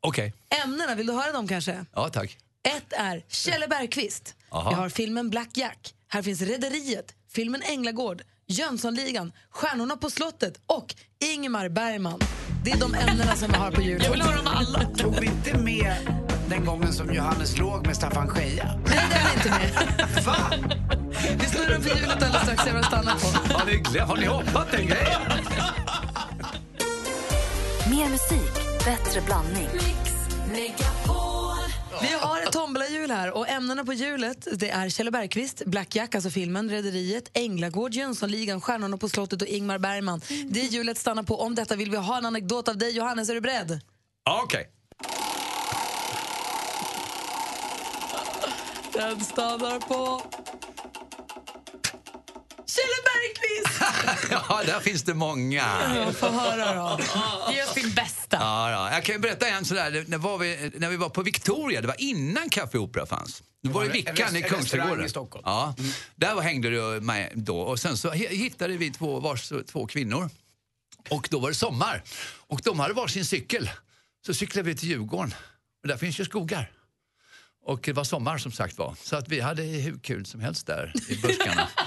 [0.00, 1.84] Okej, Ämnena, vill du höra dem kanske?
[1.94, 2.38] ja tack.
[2.76, 4.34] Ett är Kjelle Bergqvist.
[4.50, 4.70] Aha.
[4.70, 5.94] Vi har filmen Black Jack.
[6.08, 12.20] Här finns Rederiet, filmen Änglagård, Jönssonligan, Stjärnorna på slottet och Ingmar Bergman.
[12.64, 14.04] Det är de ämnena som vi har på hjulet.
[14.04, 14.84] Jag vill ha dem alla.
[14.96, 15.94] Tog vi inte med
[16.48, 18.70] den gången som Johannes låg med Staffan Scheja?
[18.86, 20.24] Nej, det är inte med.
[20.24, 20.36] Va?
[21.38, 23.54] Vi snurrar på hjulet alldeles strax, vad det stannar på.
[23.54, 25.20] Har ni, har ni hoppat den grejen?
[27.90, 28.54] Mer musik,
[28.84, 29.68] bättre blandning.
[32.02, 36.14] Vi har ett tombolahjul här och ämnena på hjulet det är Kjell Bergqvist, Black Jack,
[36.14, 40.20] alltså filmen, Rederiet, Änglagård, Jönssonligan, Stjärnorna på slottet och Ingmar Bergman.
[40.50, 41.40] Det hjulet stannar på.
[41.40, 42.96] Om detta vill vi ha en anekdot av dig.
[42.96, 43.80] Johannes, är du beredd?
[44.24, 44.70] Ja, Okej.
[48.92, 50.22] Den stannar på...
[52.74, 53.80] Kjell Bergqvist!
[54.48, 55.64] Ja, där finns det många.
[56.06, 57.00] Ja, Få höra då.
[57.52, 58.36] Ge oss din bästa.
[58.40, 58.92] Ja, ja.
[58.92, 61.86] Jag kan ju berätta en sådär, när, var vi, när vi var på Victoria, det
[61.86, 63.42] var innan Café Opera fanns.
[63.62, 65.04] Det var i Vickan i Kungsträdgården.
[65.04, 65.42] i Stockholm.
[65.46, 65.74] Ja,
[66.16, 69.86] där var- hängde du med då och sen så hi- hittade vi två, vars, två
[69.86, 70.30] kvinnor.
[71.10, 72.02] Och då var det sommar
[72.46, 73.70] och de hade varsin cykel.
[74.26, 75.34] Så cyklade vi till Djurgården
[75.82, 76.70] och där finns ju skogar.
[77.66, 78.94] Och det var sommar som sagt var.
[79.02, 81.68] Så att vi hade hur kul som helst där i buskarna.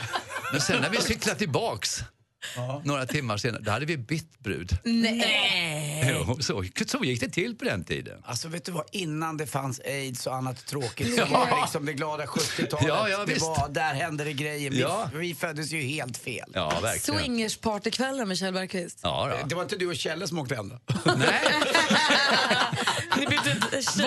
[0.53, 1.99] Men sen när vi cyklade tillbaks
[2.83, 4.77] Några timmar senare, då hade vi bytt brud.
[4.83, 5.79] Nej.
[6.27, 8.21] Jo, så, så gick det till på den tiden.
[8.25, 11.85] Alltså vet du vad, innan det fanns aids och annat tråkigt så var det liksom
[11.85, 12.87] det glada 70-talet.
[12.87, 14.69] Ja, ja, det var, där hände det grejer.
[14.71, 15.09] Vi, Ja.
[15.13, 16.51] vi föddes ju helt fel.
[16.53, 17.19] Ja, verkligen.
[17.19, 18.99] Swingerspartykvällar med Kjell Bergqvist.
[19.03, 19.47] Ja, då.
[19.47, 20.79] Det var inte du och Kjelle som åkte hem då?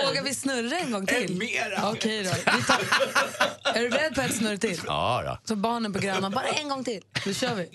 [0.07, 1.37] Vågar vi snurra en gång till?
[1.37, 1.91] Mera.
[1.91, 2.30] Okej då.
[2.30, 2.78] Tar...
[3.78, 4.80] Är du beredd på ett snurr till?
[4.87, 5.39] Ja, då.
[5.45, 7.03] Så barnen på Gröna, bara en gång till.
[7.26, 7.68] Nu kör vi.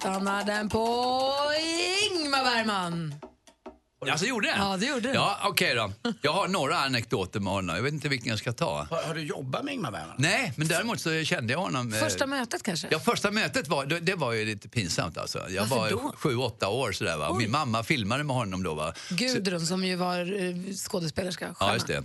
[0.00, 0.78] Stannar den på
[2.10, 3.14] Ingmar Bergman.
[4.10, 4.58] Alltså gjorde den?
[4.58, 5.12] Ja, det gjorde.
[5.14, 5.92] Ja, okej då.
[6.22, 7.76] Jag har några anekdoter med honom.
[7.76, 8.86] Jag vet inte vilken jag ska ta.
[8.90, 10.14] Har, har du jobbat med Ingmar Bergman?
[10.18, 11.92] Nej, men däremot så kände jag honom.
[11.94, 12.88] eh, Första mötet kanske?
[12.90, 15.38] Ja, första mötet var, det, det var ju lite pinsamt alltså.
[15.50, 16.12] Jag Varför var då?
[16.16, 17.34] sju, åtta år sådär va.
[17.38, 18.92] Min mamma filmade med honom då va.
[19.10, 21.44] Gudrun som ju var eh, skådespelerska.
[21.48, 21.74] Ja, stjärna.
[21.74, 22.02] just det.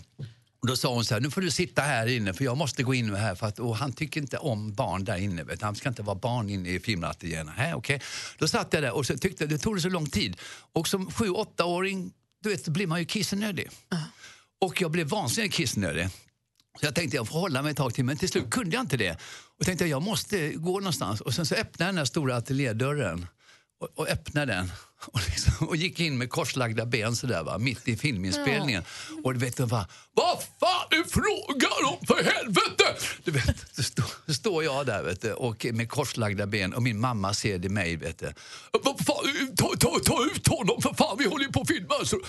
[0.66, 2.84] Och då sa hon så här, nu får du sitta här inne för jag måste
[2.84, 5.43] gå in här för att och han tycker inte om barn där inne.
[5.43, 5.61] Vet.
[5.61, 7.51] Han ska inte vara barn inne i filmateljén.
[7.74, 8.01] Okej.
[8.38, 10.38] Då satt jag där och så tyckte det tog det så lång tid.
[10.74, 12.11] Och som sju, åttaåring,
[12.43, 13.70] du vet, blir man ju kissnödig.
[14.61, 16.09] Och jag blev vansinnigt kissnödig.
[16.80, 18.84] Så jag tänkte jag får hålla mig ett tag till, men till slut kunde jag
[18.84, 19.18] inte det.
[19.59, 21.22] Och tänkte jag måste gå någonstans.
[21.22, 23.28] Och sen så öppnade jag den här stora ateljédörren
[23.80, 24.72] och, och öppnade den.
[25.08, 28.84] Och, liksom, och gick in med korslagda ben sådär va, mitt i filminspelningen.
[29.24, 32.84] Och du vet, de bara, vad fan är frågan om för helvete?
[33.24, 33.66] Du vet,
[34.28, 37.70] så står, jag där vet du, och med korslagda ben och min mamma ser det
[37.70, 37.95] mig.
[37.95, 38.34] Vet du.
[38.84, 41.93] Vad fan, ta, ta, ta ut honom för fan, vi håller ju på att filma.
[42.06, 42.20] Så,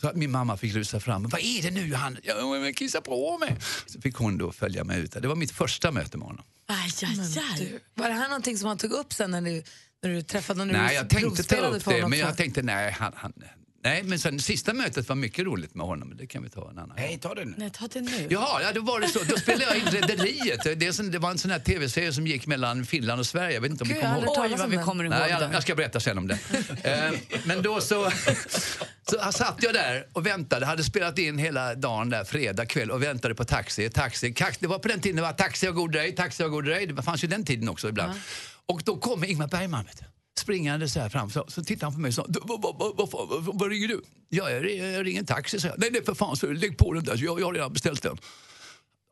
[0.00, 1.22] så min mamma fick rusa fram.
[1.22, 2.18] Vad är det nu Johanna?
[2.22, 3.56] Ja, men kissa på mig.
[3.86, 5.12] Så fick hon då följa mig ut.
[5.12, 5.20] där.
[5.20, 6.44] Det var mitt första möte med honom.
[6.66, 7.80] Aj, aj, aj.
[7.94, 9.62] Var det här någonting som han tog upp sen när du,
[10.04, 10.76] när du träffade honom?
[10.76, 13.32] Nej, jag tänkte ta upp det, men jag tänkte nej, han, han,
[13.84, 14.02] nej.
[14.02, 16.96] Men sen sista mötet var mycket roligt med honom, det kan vi ta en annan
[16.96, 17.54] Nej, ta det nu.
[17.56, 18.26] Nej, ta det nu.
[18.30, 19.18] Jaha, ja, då var det så.
[19.28, 20.64] Då spelade jag in Rederiet.
[20.64, 23.54] Det, det var en sån här tv-serie som gick mellan Finland och Sverige.
[23.54, 24.50] Jag vet inte om Gud, har kommer ihåg.
[24.50, 26.38] Oj, vad vi kommer ihåg Nej, jag, jag ska berätta sen om det.
[26.84, 27.12] Eh,
[27.44, 28.10] Men då så,
[29.10, 30.66] så satt jag där och väntade.
[30.66, 33.90] Hade spelat in hela dagen där, fredag kväll och väntade på taxi.
[33.90, 34.34] taxi.
[34.60, 36.86] Det var på den tiden det var taxi och god dröj, taxi och god dröj.
[36.86, 38.12] Det fanns ju den tiden också ibland.
[38.72, 39.84] Och då kommer Ingmar Bergman.
[39.84, 40.04] Vet du
[40.38, 41.30] springande så här fram.
[41.30, 44.02] Så, så tittar han på mig och sa, vad, vad, vad, vad, vad, ringer du?
[44.28, 45.78] Ja, jag, jag ringer en taxi, så jag.
[45.78, 48.18] Nej, nej för fan, så lägg på den där, jag, jag har redan beställt den.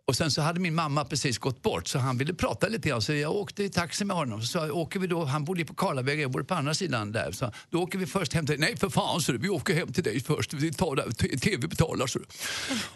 [0.05, 3.03] Och sen så hade min mamma precis gått bort så han ville prata lite grann
[3.03, 4.43] så jag åkte i taxi med honom.
[4.43, 7.33] Så åker vi då, han bodde på Karlavägen, jag bodde på andra sidan där.
[7.33, 8.69] Så då åker vi först hem till dig.
[8.69, 10.55] Nej för fan så vi åker hem till dig först.
[10.55, 12.21] Vi tar där, tv betalar så.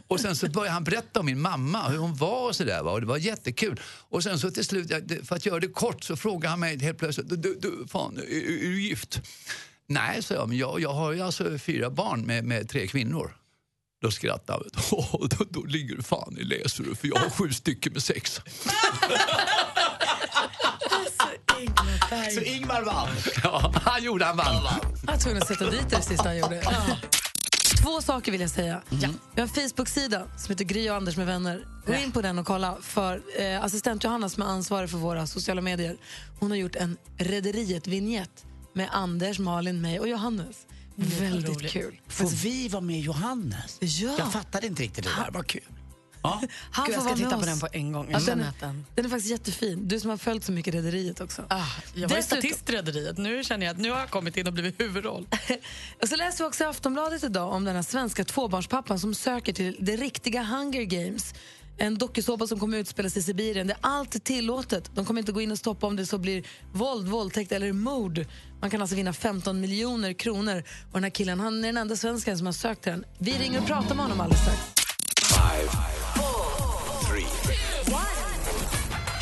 [0.07, 2.87] Och sen så började han berätta om min mamma, hur hon var och sådär.
[2.87, 3.81] Och det var jättekul.
[3.85, 4.93] Och sen så till slut,
[5.29, 8.23] för att göra det kort så frågade han mig helt plötsligt, du, du fan, är,
[8.23, 9.21] är du gift?
[9.89, 13.37] Nej, sa jag, men jag, jag har ju alltså fyra barn med, med tre kvinnor.
[14.03, 14.89] Då skrattade han.
[15.39, 18.41] Då, då ligger du fan i läser du, för jag har sju stycken med sex.
[22.35, 23.09] Så Ingmar vann?
[23.43, 24.55] Ja, han gjorde, han vann.
[25.07, 26.63] Jag var tvungen att sätta dit det, sista han gjorde.
[27.83, 28.83] Två saker vill jag säga.
[28.91, 31.67] Vi har en Facebook-sida som heter Gry och Anders med vänner.
[31.87, 32.77] Gå in på den och kolla.
[32.83, 35.97] För eh, assistent Johanna som är ansvarig för våra sociala medier,
[36.41, 40.66] hon har gjort en Rederiet-vignett med Anders, Malin, mig och Johannes.
[40.97, 41.73] Väldigt roligt.
[41.73, 42.01] kul.
[42.09, 43.77] Får vi vara med Johannes?
[43.81, 44.15] Ja.
[44.19, 45.31] Jag fattade inte riktigt det där.
[45.31, 45.63] Vad kul.
[46.23, 46.43] Ja.
[46.71, 47.47] Han Gud, jag ska titta med på oss.
[47.47, 48.07] den på en gång.
[48.11, 48.87] Jag den, sett den.
[48.95, 49.89] den är faktiskt jättefin.
[49.89, 51.45] Du som har följt så mycket Rederiet också.
[51.49, 53.19] Ah, jag var Dessutom- statist i Rederiet.
[53.19, 55.27] Nu känner jag att nu har jag kommit in och blivit huvudroll.
[56.03, 59.53] Och så läste vi också i Aftonbladet idag om den här svenska tvåbarnspappan som söker
[59.53, 61.35] till det riktiga Hunger Games.
[61.79, 63.66] En dokusåpa som kommer utspelas i Sibirien.
[63.66, 64.91] Där allt är tillåtet.
[64.95, 68.24] De kommer inte gå in och stoppa om det så blir våld, våldtäkt eller mord.
[68.61, 70.62] Man kan alltså vinna 15 miljoner kronor.
[70.87, 73.05] Och den här killen han är den enda svensken som har sökt den.
[73.18, 74.61] Vi ringer och pratar med honom alldeles strax.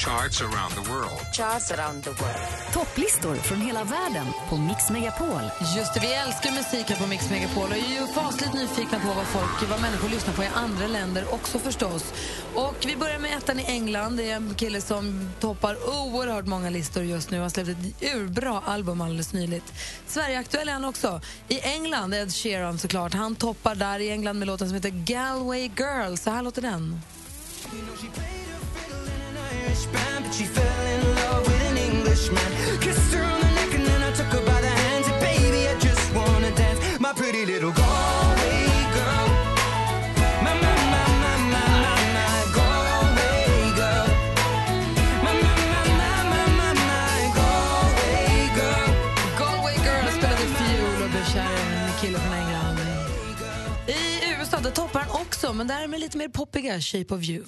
[0.04, 1.20] Charts around the world.
[1.32, 2.72] Charts around the world.
[2.72, 5.40] Topplistor från hela världen på Mix Megapol.
[5.76, 9.06] Just det, vi älskar musik här på Mix Megapol och är ju fasligt nyfikna på
[9.06, 12.12] vad folk, vad människor lyssnar på i andra länder också förstås.
[12.54, 14.16] Och vi börjar med ettan i England.
[14.16, 17.40] Det är en kille som toppar oerhört många listor just nu.
[17.40, 19.72] Han släppte ett urbra album alldeles nyligt.
[20.06, 21.20] Sverigeaktuell är han också.
[21.48, 23.14] I England, Ed Sheeran såklart.
[23.14, 26.16] Han toppar där i England med låten som heter Galway Girl.
[26.16, 27.00] Så här låter den.
[29.74, 32.78] Irish band, but she fell in love with an Englishman.
[32.80, 35.08] Kissed her on the neck and then I took her by the hands.
[35.08, 37.00] And baby, I just wanna dance.
[37.00, 38.03] My pretty little Galway
[55.44, 57.44] också, men där är med lite mer poppiga Shape of You.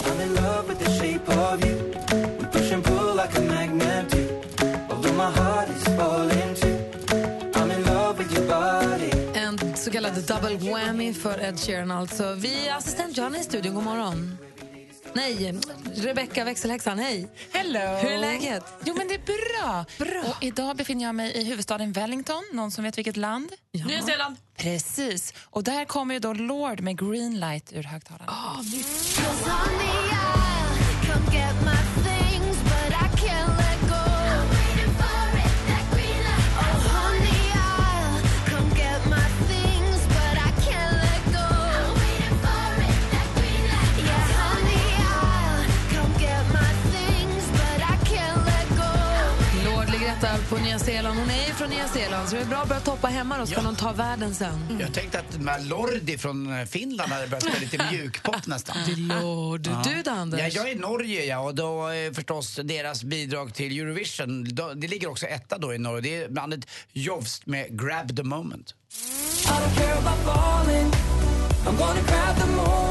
[0.00, 1.76] I'm in love with the shape of you.
[2.38, 4.18] We push and pull like a magnet do.
[4.90, 6.78] Although my heart is falling too.
[7.54, 9.10] I'm in love with your body.
[9.34, 12.34] En så kallad double whammy för Ed Sheeran alltså.
[12.34, 14.36] Vi är assistent Johanna i studion, god morgon.
[15.14, 15.54] Nej,
[15.94, 17.28] Rebecka växelhäxan, hej.
[17.52, 17.80] Hello!
[17.80, 18.64] Hur är läget?
[18.84, 19.84] Jo, men det är bra.
[19.98, 20.30] bra.
[20.30, 22.42] Och idag befinner jag mig i huvudstaden Wellington.
[22.52, 23.52] Någon som vet vilket land?
[23.72, 24.36] Nya Zeeland.
[24.56, 25.34] Precis.
[25.44, 28.32] Och där kommer ju då Lord med Green Light ur högtalarna.
[28.32, 28.60] Oh,
[50.20, 51.18] Etta på Nya Zeeland.
[51.18, 53.46] Hon är ju från Nya Zeeland så det är bra att börja toppa hemma då
[53.46, 54.78] så kan hon ta världen sen.
[54.80, 58.76] Jag tänkte att Lordi från eh, Finland hade börjat spela lite mjukpop nästan.
[58.96, 59.60] Lord.
[59.60, 60.40] Du då, Anders?
[60.40, 64.74] Ja, jag är i Norge ja, och då är förstås deras bidrag till Eurovision, då,
[64.74, 66.00] det ligger också etta då i Norge.
[66.00, 68.74] Det är bandet Jovst med Grab the moment.
[69.44, 70.92] I don't care about falling.
[71.66, 72.89] I'm gonna grab the moment.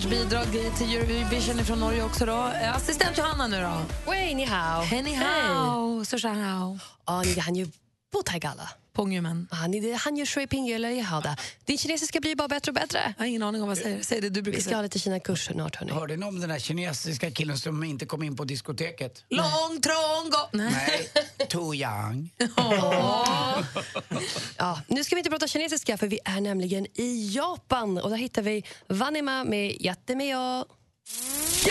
[0.00, 2.32] Moderns bidrag till Eurovision från Norge också då.
[2.62, 4.10] Eh, Assistent Johanna nu då.
[4.10, 4.82] Wei, ni hao.
[4.82, 6.04] Hej, ni hao.
[6.04, 6.78] Så tjang hao.
[7.06, 7.66] Ja, ni han ju
[8.12, 8.68] på Taigala.
[9.50, 11.36] Ja, ni det han ju shui ping hada.
[11.64, 13.14] Din kinesiska blir bara bättre och bättre.
[13.16, 14.02] Jag har ingen aning om vad jag säger.
[14.02, 14.76] Säg det du brukar Vi ska säga.
[14.78, 15.92] ha lite Kina-kurs snart, hörni.
[15.92, 19.24] Hörde ni om den här kinesiska killen som inte kom in på diskoteket?
[19.28, 20.48] Lång, trång, gå...
[20.52, 21.08] Nej,
[21.48, 22.30] too young.
[24.56, 28.16] Ja, nu ska vi inte prata kinesiska för vi är nämligen i Japan och där
[28.16, 30.64] hittar vi Vanima med Jättemeo.
[31.64, 31.70] Det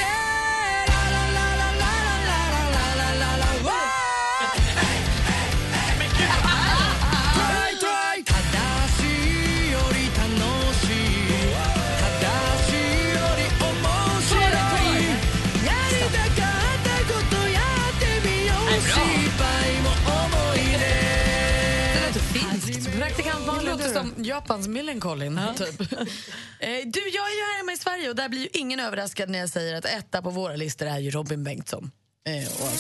[24.24, 25.40] Japans Millencolin.
[25.58, 25.82] Typ.
[26.62, 29.30] Eh, du, jag är ju här hemma i Sverige och där blir ju ingen överraskad
[29.30, 31.92] när jag säger att etta på våra listor är ju Robin Bengtsson.
[32.28, 32.72] Eh, och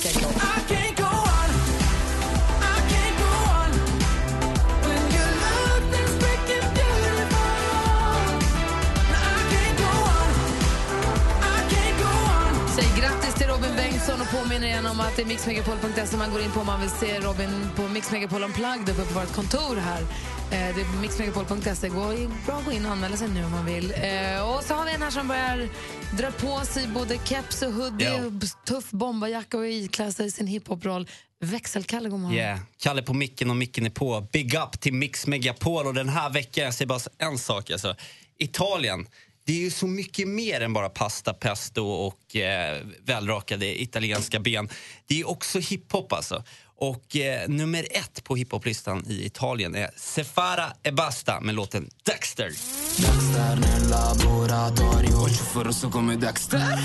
[14.21, 16.89] och påminner igen om att det är mixmegapol.se man går in på om man vill
[16.89, 20.03] se Robin på Mix Megapol Unplugged uppe på vårt kontor här.
[20.51, 21.89] Eh, det är mixmegapol.se.
[21.89, 22.13] Gå
[22.45, 23.91] Bra att gå in och anmäla sig nu om man vill.
[23.91, 25.69] Eh, och så har vi en här som börjar
[26.17, 30.47] dra på sig både keps och hoodie b- tuff bomberjacka och iklä sig i sin
[30.47, 31.07] hiphop-roll.
[31.41, 32.37] Växelkalle, god morgon.
[32.37, 32.59] Yeah.
[32.77, 34.27] Kalle på micken och micken är på.
[34.31, 37.95] Big up till Mix Megapol och den här veckan, jag säger bara en sak alltså.
[38.37, 39.07] Italien,
[39.45, 44.69] det är ju så mycket mer än bara pasta, pesto och eh, välrakade italienska ben.
[45.07, 46.43] Det är också hiphop alltså.
[46.81, 52.45] Och eh, nummer ett på hiphoplistan i Italien är Sefara e Basta med låten Dexter.
[52.45, 56.79] Dexter nel laboratorio ciuffo rosso come Dexter.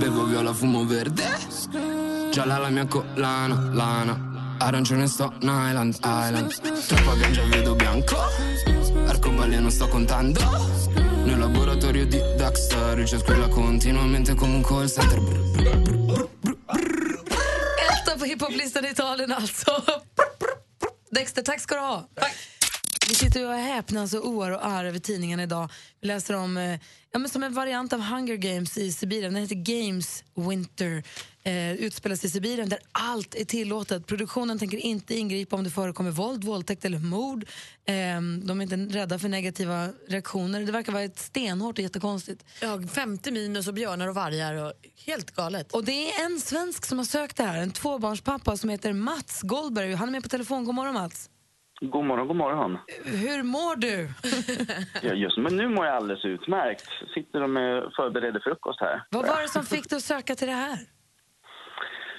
[0.00, 1.22] Bevo viola, fumo verde.
[2.32, 4.56] Gialla la mia collana, lana.
[4.60, 6.50] Arancione sto Island, Island.
[6.88, 8.16] Troppa ganja vedo bianco.
[9.06, 10.40] Arcobaleno sto contando.
[11.24, 15.20] Nel laboratorio di Dexter Il squilla continuamente come un call center.
[15.20, 17.33] Brr, brr, brr.
[18.18, 19.82] På hiphoplistan i Italien alltså.
[21.10, 22.08] Dexter, tack ska du ha.
[23.08, 25.70] Vi sitter och häpnas och oar och arr över tidningen idag.
[26.00, 26.80] Vi läser om, eh,
[27.12, 29.34] ja, men som en variant av Hunger Games i Sibirien.
[29.34, 31.02] Den heter Games Winter.
[31.42, 34.06] Eh, utspelas i Sibirien där allt är tillåtet.
[34.06, 37.44] Produktionen tänker inte ingripa om det förekommer våld, våldtäkt eller mord.
[37.86, 37.94] Eh,
[38.44, 40.60] de är inte rädda för negativa reaktioner.
[40.60, 42.44] Det verkar vara ett stenhårt och jättekonstigt.
[42.60, 44.54] Ja, 50 minus och björnar och vargar.
[44.54, 44.72] Och
[45.06, 45.72] helt galet.
[45.72, 47.58] Och det är en svensk som har sökt det här.
[47.58, 49.94] En tvåbarnspappa som heter Mats Goldberg.
[49.94, 50.64] Han är med på telefon.
[50.64, 51.30] God morgon Mats.
[51.80, 52.78] God morgon, god morgon.
[53.04, 54.08] Hur mår du?
[55.02, 56.88] Ja, just men nu mår jag alldeles utmärkt.
[57.14, 57.50] Sitter och
[57.96, 59.02] förbereder frukost här.
[59.10, 60.78] Vad var det som fick dig att söka till det här?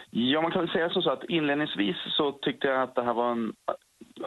[0.09, 3.13] Ja, man kan väl säga som så att inledningsvis så tyckte jag att det här
[3.13, 3.53] var en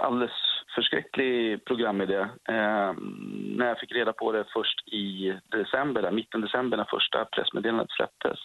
[0.01, 0.31] alldeles
[0.75, 2.19] förskräcklig programidé.
[2.55, 2.93] Eh,
[3.59, 7.91] när jag fick reda på det först i december, där, mitten december när första pressmeddelandet
[7.91, 8.39] släpptes.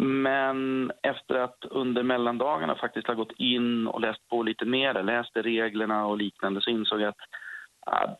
[0.00, 5.42] Men efter att under mellandagarna faktiskt ha gått in och läst på lite mer, läste
[5.42, 7.20] reglerna och liknande, så insåg jag att
[7.86, 8.16] ah,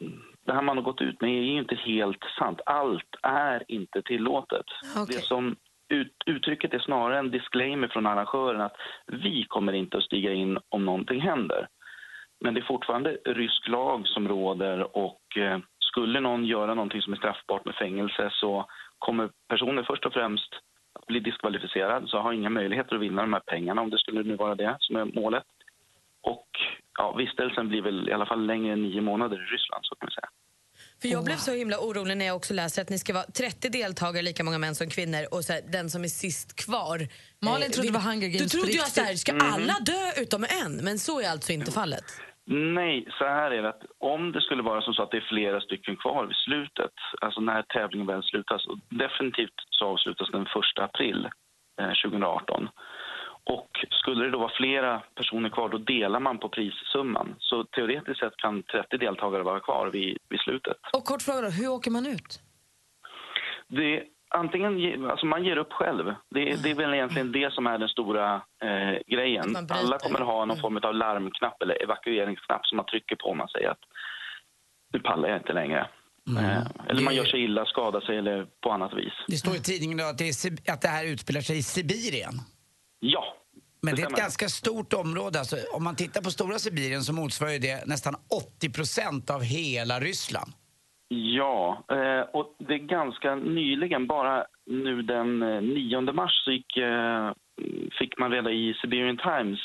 [0.47, 2.61] det här man har gått ut med är ju inte helt sant.
[2.67, 4.67] Allt är inte tillåtet.
[4.97, 5.17] Okej.
[5.17, 5.57] Det som
[5.89, 10.59] ut, uttrycket är snarare en disclaimer från arrangören att vi kommer inte att stiga in
[10.69, 11.69] om någonting händer.
[12.41, 17.13] Men det är fortfarande rysk lag som råder och eh, skulle någon göra någonting som
[17.13, 18.67] är straffbart med fängelse så
[18.99, 20.55] kommer personen först och främst
[21.07, 24.23] att bli diskvalificerad så har inga möjligheter att vinna de här pengarna om det skulle
[24.23, 25.45] nu vara det som är målet.
[26.23, 26.49] Och
[26.99, 30.09] ja, vistelsen blir väl i alla fall längre än nio månader i Ryssland så kan
[30.09, 30.29] vi säga.
[31.03, 33.69] För jag blev så himla orolig när jag också läser att ni ska vara 30
[33.69, 37.09] deltagare, lika många män som kvinnor och så här, den som är sist kvar.
[37.41, 39.77] Malin eh, trodde det var Hunger Games Du trodde på jag så här, ska alla
[39.81, 40.77] dö utom en?
[40.77, 42.05] Men så är alltså inte fallet.
[42.49, 45.29] Nej, så här är det att om det skulle vara som så att det är
[45.29, 50.43] flera stycken kvar vid slutet, alltså när tävlingen väl slutas, och definitivt så avslutas den
[50.43, 51.29] 1 april
[51.81, 52.69] eh, 2018.
[53.45, 57.35] Och skulle det då vara flera personer kvar, då delar man på prissumman.
[57.39, 60.77] Så teoretiskt sett kan 30 deltagare vara kvar vid, vid slutet.
[60.93, 62.41] Och kort fråga då, hur åker man ut?
[63.69, 66.05] Det, antingen, ge- alltså man ger upp själv.
[66.35, 69.57] Det, det är väl egentligen det som är den stora eh, grejen.
[69.71, 73.49] Alla kommer ha någon form av larmknapp eller evakueringsknapp som man trycker på om man
[73.49, 73.81] säger att
[74.93, 75.89] nu pallar jag inte längre.
[76.39, 79.13] Eh, eller man gör sig illa, skadar sig eller på annat vis.
[79.27, 82.35] Det står i tidningen att det, är, att det här utspelar sig i Sibirien.
[83.01, 83.25] Ja.
[83.83, 85.39] Men det är ett ganska stort område.
[85.39, 88.15] Alltså, om man tittar på stora Sibirien så motsvarar det nästan
[88.59, 90.53] 80 procent av hela Ryssland.
[91.09, 96.77] Ja, eh, och det är ganska nyligen, bara nu den eh, 9 mars, så gick,
[96.77, 97.33] eh,
[97.99, 99.61] fick man reda i Siberian Times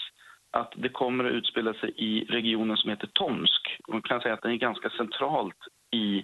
[0.52, 3.78] att det kommer att utspela sig i regionen som heter Tomsk.
[3.88, 5.58] Man kan säga att den är ganska centralt
[5.92, 6.24] i,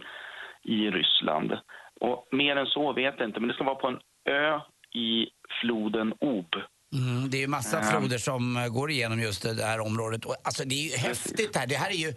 [0.63, 1.51] i Ryssland.
[1.99, 3.99] Och mer än så vet jag inte, men det ska vara på en
[4.29, 4.59] ö
[4.95, 5.27] i
[5.61, 6.55] floden Ob.
[6.93, 10.25] Mm, det är ju massa floder som eh, går igenom just det här området.
[10.25, 11.67] Och, alltså, det är ju häftigt här.
[11.67, 12.13] Det här är ju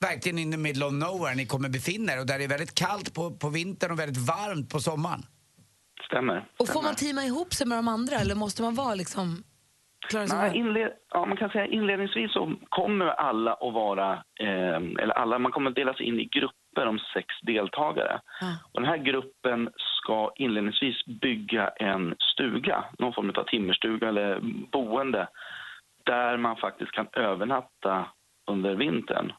[0.00, 2.74] verkligen in the middle of nowhere ni kommer befinna er och där det är väldigt
[2.74, 5.22] kallt på, på vintern och väldigt varmt på sommaren.
[6.06, 6.48] Stämmer.
[6.58, 9.42] Och får man teama ihop sig med de andra eller måste man vara liksom...
[10.12, 15.38] Nej, inled, ja, man kan säga inledningsvis så kommer alla att vara, eh, eller alla,
[15.38, 18.20] man kommer att delas in i grupper om sex deltagare.
[18.72, 24.40] Och den här gruppen ska inledningsvis bygga en stuga, någon form av timmerstuga eller
[24.72, 25.28] boende,
[26.04, 28.06] där man faktiskt kan övernatta
[28.50, 29.32] under vintern.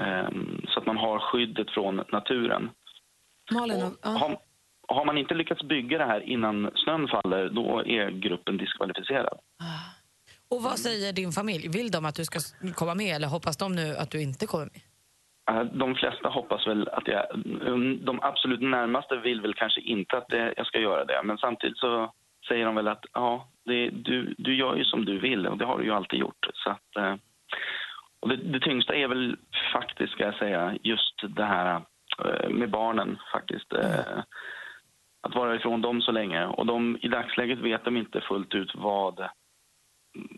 [0.00, 0.28] Eh,
[0.68, 2.70] så att man har skyddet från naturen.
[3.52, 4.10] Malin, och, ja.
[4.10, 4.38] Har,
[4.88, 9.38] har man inte lyckats bygga det här innan snön faller, då är gruppen diskvalificerad.
[10.50, 11.68] Och vad säger din familj?
[11.68, 12.38] Vill de att du ska
[12.74, 14.80] komma med eller hoppas de nu att du inte kommer med?
[15.50, 17.24] Eh, De flesta hoppas väl att jag...
[18.04, 20.26] De absolut närmaste vill väl kanske inte att
[20.56, 21.20] jag ska göra det.
[21.24, 22.12] Men samtidigt så
[22.48, 25.64] säger de väl att ja, det, du, du gör ju som du vill och det
[25.64, 26.46] har du ju alltid gjort.
[26.54, 27.14] Så att, eh,
[28.26, 29.36] och det, det tyngsta är väl
[29.72, 31.82] faktiskt, ska jag säga, just det här
[32.24, 33.72] eh, med barnen faktiskt.
[33.72, 34.18] eh,
[35.22, 36.46] Att vara ifrån dem så länge.
[36.46, 39.28] Och de, i dagsläget vet de inte fullt ut vad,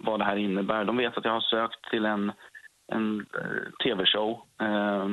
[0.04, 0.84] vad det här innebär.
[0.84, 2.32] De vet att jag har sökt till en
[2.92, 4.30] en eh, tv-show
[4.60, 5.06] eh,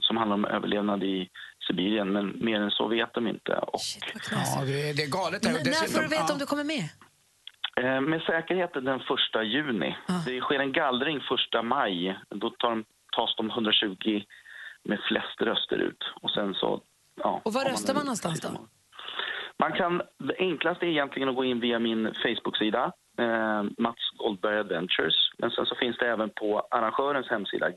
[0.00, 1.28] som handlar om överlevnad i
[1.66, 2.12] Sibirien.
[2.12, 3.52] Men mer än så vet de inte.
[3.52, 3.80] Och,
[4.30, 5.44] Ja, det, är- galet.
[5.44, 5.52] här.
[5.52, 6.32] N- Och när får du veta ja.
[6.32, 6.84] om du kommer med?
[7.76, 9.96] Eh, med säkerhet den första juni.
[10.26, 12.18] Det sker en gallring första maj.
[12.28, 12.84] Då tar de,
[13.16, 14.22] tas de 120
[14.84, 16.04] med flest röster ut.
[16.22, 16.80] Och sen så...
[17.22, 18.48] Ja, Och var röstar man en- någonstans då?
[19.58, 24.58] Man kan, det enklaste är egentligen att gå in via min Facebook-sida, eh, Mats Goldberg
[24.58, 25.14] Adventures.
[25.38, 27.70] Men sen så finns det även på arrangörens hemsida,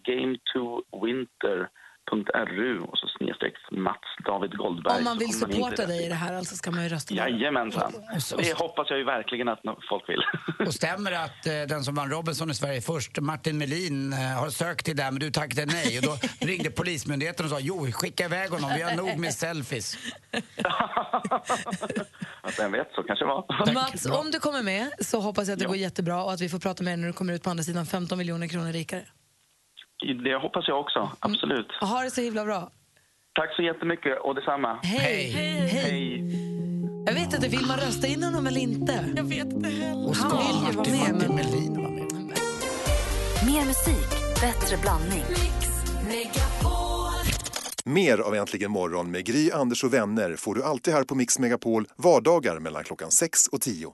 [2.12, 4.97] game2winter.ru och så snedstreck Mats David Goldberg.
[4.97, 7.14] Om man vill supporta dig i det här alltså ska man ju rösta.
[7.14, 7.93] Jajamensan.
[8.38, 10.22] Det hoppas jag ju verkligen att folk vill.
[10.68, 14.20] Och stämmer det att eh, den som vann Robinson i Sverige först, Martin Melin, eh,
[14.20, 17.91] har sökt till det men du tackade nej och då ringde Polismyndigheten och sa jo,
[17.91, 19.97] skicka iväg honom, vi har nog med selfies.
[22.58, 23.74] Vem vet, så kanske det var.
[23.74, 25.70] Mats, om du kommer med så hoppas jag att det Ja.
[25.70, 27.64] går jättebra och att vi får prata med dig när du kommer ut på andra
[27.64, 29.01] sidan 15 miljoner kronor rikare.
[30.24, 31.68] Det hoppas jag också, absolut.
[31.82, 32.72] Och ha det så himla bra.
[33.34, 34.80] Tack så jättemycket och detsamma.
[34.84, 35.32] Hej.
[35.32, 35.68] Hej.
[35.68, 36.54] Hej.
[37.06, 39.14] Jag vet inte, vill man rösta in honom eller inte?
[39.16, 40.14] Jag vet inte heller.
[40.14, 41.30] Han vill ju vara med.
[41.30, 41.45] Men...
[43.45, 44.10] Mer musik,
[44.41, 45.24] bättre blandning.
[47.86, 51.39] Mer av Äntligen morgon med Gry, Anders och vänner får du alltid här på Mix
[51.39, 53.93] Megapol vardagar mellan klockan 6 och 10.